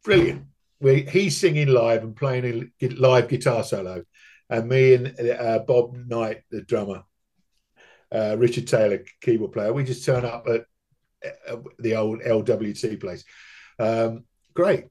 brilliant. 0.03 0.47
We, 0.81 1.03
he's 1.03 1.37
singing 1.37 1.69
live 1.69 2.03
and 2.03 2.17
playing 2.17 2.73
a 2.83 2.89
live 2.89 3.29
guitar 3.29 3.63
solo, 3.63 4.05
and 4.49 4.69
me 4.69 4.95
and 4.95 5.21
uh, 5.21 5.61
Bob 5.61 5.95
Knight, 5.95 6.43
the 6.51 6.63
drummer, 6.63 7.05
uh, 8.11 8.37
Richard 8.39 8.67
Taylor, 8.67 9.05
keyboard 9.21 9.53
player, 9.53 9.73
we 9.73 9.85
just 9.85 10.05
turn 10.05 10.25
up 10.25 10.47
at 10.49 10.65
uh, 11.49 11.57
the 11.79 11.97
old 11.97 12.21
LWT 12.21 13.01
place. 13.01 13.25
Um, 13.79 14.25
great 14.55 14.87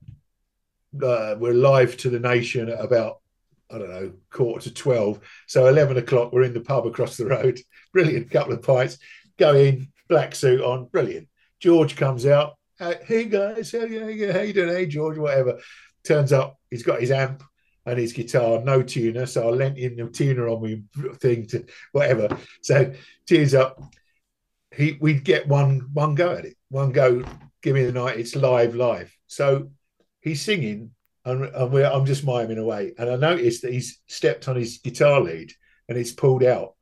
uh, 1.01 1.35
we're 1.39 1.53
live 1.53 1.97
to 1.97 2.09
the 2.09 2.19
nation 2.19 2.69
at 2.69 2.83
about 2.83 3.19
I 3.71 3.77
don't 3.79 3.89
know 3.89 4.13
quarter 4.29 4.69
to 4.69 4.73
twelve. 4.73 5.19
So 5.47 5.67
eleven 5.67 5.97
o'clock, 5.97 6.33
we're 6.33 6.43
in 6.43 6.53
the 6.53 6.61
pub 6.61 6.85
across 6.85 7.17
the 7.17 7.25
road. 7.25 7.59
Brilliant, 7.93 8.29
couple 8.31 8.53
of 8.53 8.61
pints. 8.61 8.97
Go 9.37 9.55
in, 9.55 9.87
black 10.09 10.35
suit 10.35 10.61
on, 10.61 10.85
brilliant. 10.85 11.27
George 11.59 11.95
comes 11.95 12.25
out. 12.25 12.55
hey 12.77 13.25
guys, 13.25 13.71
how 13.71 13.79
you, 13.79 14.31
how 14.31 14.41
you 14.41 14.53
doing? 14.53 14.75
Hey 14.75 14.85
George, 14.85 15.17
whatever. 15.17 15.59
Turns 16.03 16.33
up, 16.33 16.59
he's 16.69 16.83
got 16.83 16.99
his 16.99 17.11
amp 17.11 17.41
and 17.85 17.99
his 17.99 18.13
guitar, 18.13 18.61
no 18.61 18.81
tuner. 18.81 19.25
So 19.25 19.47
I 19.47 19.51
lent 19.51 19.77
him 19.77 19.95
the 19.95 20.09
tuner 20.09 20.47
on 20.47 20.61
me 20.61 20.83
thing 21.15 21.47
to 21.47 21.65
whatever. 21.91 22.37
So 22.61 22.93
tunes 23.25 23.53
up. 23.53 23.81
He 24.75 24.97
we'd 24.99 25.23
get 25.23 25.47
one 25.47 25.89
one 25.93 26.15
go 26.15 26.31
at 26.31 26.45
it, 26.45 26.57
one 26.69 26.91
go. 26.91 27.23
Give 27.61 27.75
me 27.75 27.85
the 27.85 27.91
night. 27.91 28.19
It's 28.19 28.35
live, 28.35 28.75
live. 28.75 29.15
So 29.27 29.71
he's 30.23 30.41
singing 30.41 30.91
and, 31.25 31.45
and 31.45 31.77
I'm 31.77 32.05
just 32.05 32.25
miming 32.25 32.57
away. 32.57 32.93
And 32.97 33.09
I 33.09 33.15
noticed 33.15 33.61
that 33.61 33.73
he's 33.73 34.01
stepped 34.07 34.47
on 34.47 34.55
his 34.55 34.79
guitar 34.79 35.21
lead 35.21 35.51
and 35.87 35.97
it's 35.97 36.11
pulled 36.11 36.43
out. 36.43 36.73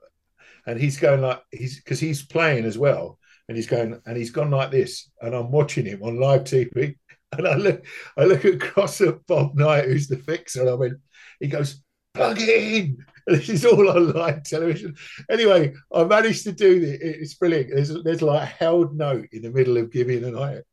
And 0.65 0.80
he's 0.80 0.99
going 0.99 1.21
like 1.21 1.41
he's 1.51 1.77
because 1.77 1.99
he's 1.99 2.23
playing 2.23 2.65
as 2.65 2.77
well. 2.77 3.17
And 3.47 3.58
he's 3.58 3.67
going 3.67 3.99
and 4.06 4.17
he's 4.17 4.30
gone 4.30 4.51
like 4.51 4.71
this. 4.71 5.10
And 5.21 5.36
I'm 5.36 5.51
watching 5.51 5.86
him 5.86 6.04
on 6.04 6.19
live 6.19 6.43
TV. 6.43 6.95
And 7.38 7.47
I 7.47 7.56
look, 7.56 7.86
I 8.17 8.25
look 8.25 8.43
across 8.43 8.99
at 8.99 9.25
Bob 9.25 9.56
Knight, 9.56 9.86
who's 9.86 10.10
the 10.10 10.17
fixer, 10.17 10.60
and 10.60 10.69
I 10.69 10.73
went, 10.73 10.95
he 11.39 11.47
goes, 11.47 11.82
plug 12.13 12.41
in. 12.41 12.97
This 13.27 13.47
is 13.47 13.65
all 13.65 13.89
on 13.89 14.12
live 14.12 14.43
television. 14.43 14.95
Anyway, 15.30 15.73
I 15.93 16.04
managed 16.04 16.43
to 16.43 16.51
do 16.51 16.82
it. 16.82 16.99
It's 17.01 17.36
brilliant. 17.36 17.69
There's, 17.73 18.04
there's 18.04 18.21
like 18.21 18.41
a 18.41 18.45
held 18.45 18.97
note 18.97 19.27
in 19.32 19.43
the 19.43 19.51
middle 19.51 19.77
of 19.77 19.93
Give 19.93 20.08
Me 20.08 20.17
the 20.17 20.32
Night. 20.32 20.63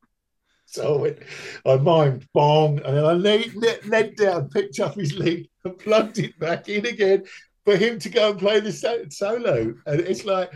So 0.70 0.96
I 0.96 1.00
went, 1.00 1.18
I 1.64 1.76
mimed 1.78 2.26
bong, 2.34 2.78
and 2.84 2.96
then 2.96 3.04
I 3.04 3.12
laid, 3.14 3.54
led 3.86 4.16
down, 4.16 4.50
picked 4.50 4.80
up 4.80 4.96
his 4.96 5.16
lead, 5.16 5.48
and 5.64 5.78
plugged 5.78 6.18
it 6.18 6.38
back 6.38 6.68
in 6.68 6.84
again 6.84 7.24
for 7.64 7.74
him 7.74 7.98
to 8.00 8.10
go 8.10 8.30
and 8.30 8.38
play 8.38 8.60
the 8.60 8.70
solo. 9.10 9.74
And 9.86 10.00
it's 10.00 10.26
like, 10.26 10.52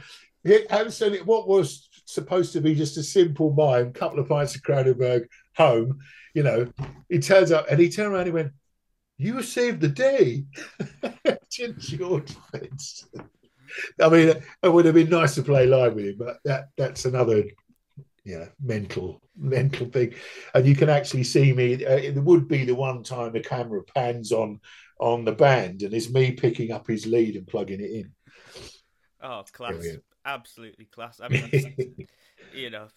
Hanson, 0.68 1.14
what 1.24 1.48
was 1.48 1.88
supposed 2.04 2.52
to 2.52 2.60
be 2.60 2.74
just 2.74 2.98
a 2.98 3.02
simple 3.02 3.54
mime, 3.54 3.94
couple 3.94 4.18
of 4.18 4.28
pints 4.28 4.54
of 4.54 4.62
Kronenbourg 4.62 5.28
home, 5.56 5.98
you 6.34 6.42
know, 6.42 6.70
he 7.08 7.18
turns 7.18 7.50
up 7.50 7.70
and 7.70 7.80
he 7.80 7.88
turned 7.88 8.12
around 8.12 8.26
and 8.26 8.28
he 8.28 8.32
went, 8.34 8.52
You 9.16 9.42
saved 9.42 9.80
the 9.80 9.88
day. 9.88 10.44
George. 11.50 12.34
I 14.00 14.08
mean, 14.10 14.28
it 14.62 14.68
would 14.68 14.84
have 14.84 14.94
been 14.94 15.08
nice 15.08 15.34
to 15.36 15.42
play 15.42 15.66
live 15.66 15.94
with 15.94 16.04
him, 16.04 16.16
but 16.18 16.38
that 16.44 16.68
that's 16.76 17.06
another 17.06 17.44
yeah, 18.24 18.46
mental, 18.62 19.20
mental 19.36 19.86
thing. 19.86 20.14
And 20.54 20.66
you 20.66 20.76
can 20.76 20.88
actually 20.88 21.24
see 21.24 21.52
me. 21.52 21.84
Uh, 21.84 21.96
it 21.96 22.16
would 22.16 22.48
be 22.48 22.64
the 22.64 22.74
one 22.74 23.02
time 23.02 23.32
the 23.32 23.40
camera 23.40 23.82
pans 23.82 24.32
on 24.32 24.60
on 25.00 25.24
the 25.24 25.32
band, 25.32 25.82
and 25.82 25.92
it's 25.92 26.10
me 26.10 26.32
picking 26.32 26.70
up 26.70 26.86
his 26.86 27.06
lead 27.06 27.36
and 27.36 27.46
plugging 27.46 27.80
it 27.80 27.90
in. 27.90 28.12
Oh, 29.20 29.42
class! 29.52 29.72
Brilliant. 29.72 30.04
Absolutely 30.24 30.84
class. 30.84 31.20
I 31.20 31.28
mean, 31.28 31.50
you 32.54 32.70
know, 32.70 32.88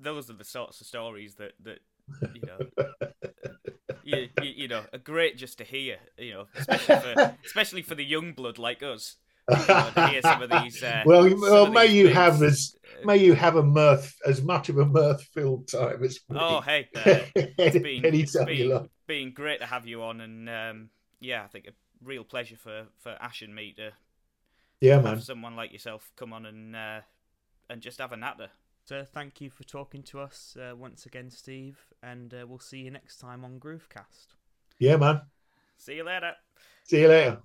those 0.00 0.30
are 0.30 0.34
the 0.34 0.44
sorts 0.44 0.80
of 0.80 0.86
stories 0.86 1.34
that 1.34 1.52
that 1.64 1.80
you 2.34 2.42
know. 2.46 2.86
you, 4.04 4.28
you, 4.42 4.50
you 4.56 4.68
know, 4.68 4.84
are 4.92 4.98
great 4.98 5.36
just 5.36 5.58
to 5.58 5.64
hear, 5.64 5.98
you 6.16 6.32
know, 6.32 6.46
especially 6.56 6.96
for 6.96 7.36
especially 7.44 7.82
for 7.82 7.94
the 7.94 8.04
young 8.04 8.32
blood 8.32 8.58
like 8.58 8.82
us 8.82 9.16
hear 9.16 9.16
some 9.16 9.18
of 9.18 9.21
these. 9.48 10.82
Uh, 10.82 11.02
well, 11.06 11.34
well, 11.40 11.70
may 11.70 11.86
you 11.86 12.04
bits. 12.04 12.16
have 12.16 12.42
as 12.42 12.76
may 13.04 13.16
you 13.16 13.34
have 13.34 13.56
a 13.56 13.62
mirth 13.62 14.14
as 14.26 14.42
much 14.42 14.68
of 14.68 14.78
a 14.78 14.86
mirth-filled 14.86 15.68
time 15.68 16.02
as. 16.04 16.20
Me. 16.28 16.38
Oh, 16.38 16.60
hey, 16.60 16.88
uh, 16.96 17.00
it's 17.34 17.78
been, 17.78 18.04
it's 18.04 18.36
been, 18.44 18.88
been, 19.06 19.32
great 19.32 19.60
to 19.60 19.66
have 19.66 19.86
you 19.86 20.02
on, 20.02 20.20
and 20.20 20.48
um, 20.48 20.90
yeah, 21.20 21.42
I 21.44 21.46
think 21.48 21.66
a 21.66 21.72
real 22.02 22.24
pleasure 22.24 22.56
for 22.56 22.86
for 22.98 23.16
Ash 23.20 23.42
and 23.42 23.54
me 23.54 23.74
to. 23.76 23.92
Yeah, 24.80 24.96
have 24.96 25.04
man. 25.04 25.20
Someone 25.20 25.54
like 25.54 25.72
yourself 25.72 26.10
come 26.16 26.32
on 26.32 26.46
and 26.46 26.74
uh, 26.74 27.00
and 27.70 27.80
just 27.80 27.98
have 27.98 28.12
a 28.12 28.16
natter. 28.16 28.48
So 28.84 29.04
thank 29.04 29.40
you 29.40 29.48
for 29.48 29.62
talking 29.62 30.02
to 30.04 30.20
us 30.20 30.56
uh, 30.60 30.74
once 30.74 31.06
again, 31.06 31.30
Steve, 31.30 31.78
and 32.02 32.34
uh, 32.34 32.46
we'll 32.48 32.58
see 32.58 32.78
you 32.78 32.90
next 32.90 33.18
time 33.18 33.44
on 33.44 33.60
Groovecast. 33.60 34.34
Yeah, 34.80 34.96
man. 34.96 35.20
See 35.76 35.94
you 35.94 36.04
later. 36.04 36.32
See 36.84 37.00
you 37.00 37.08
later. 37.08 37.42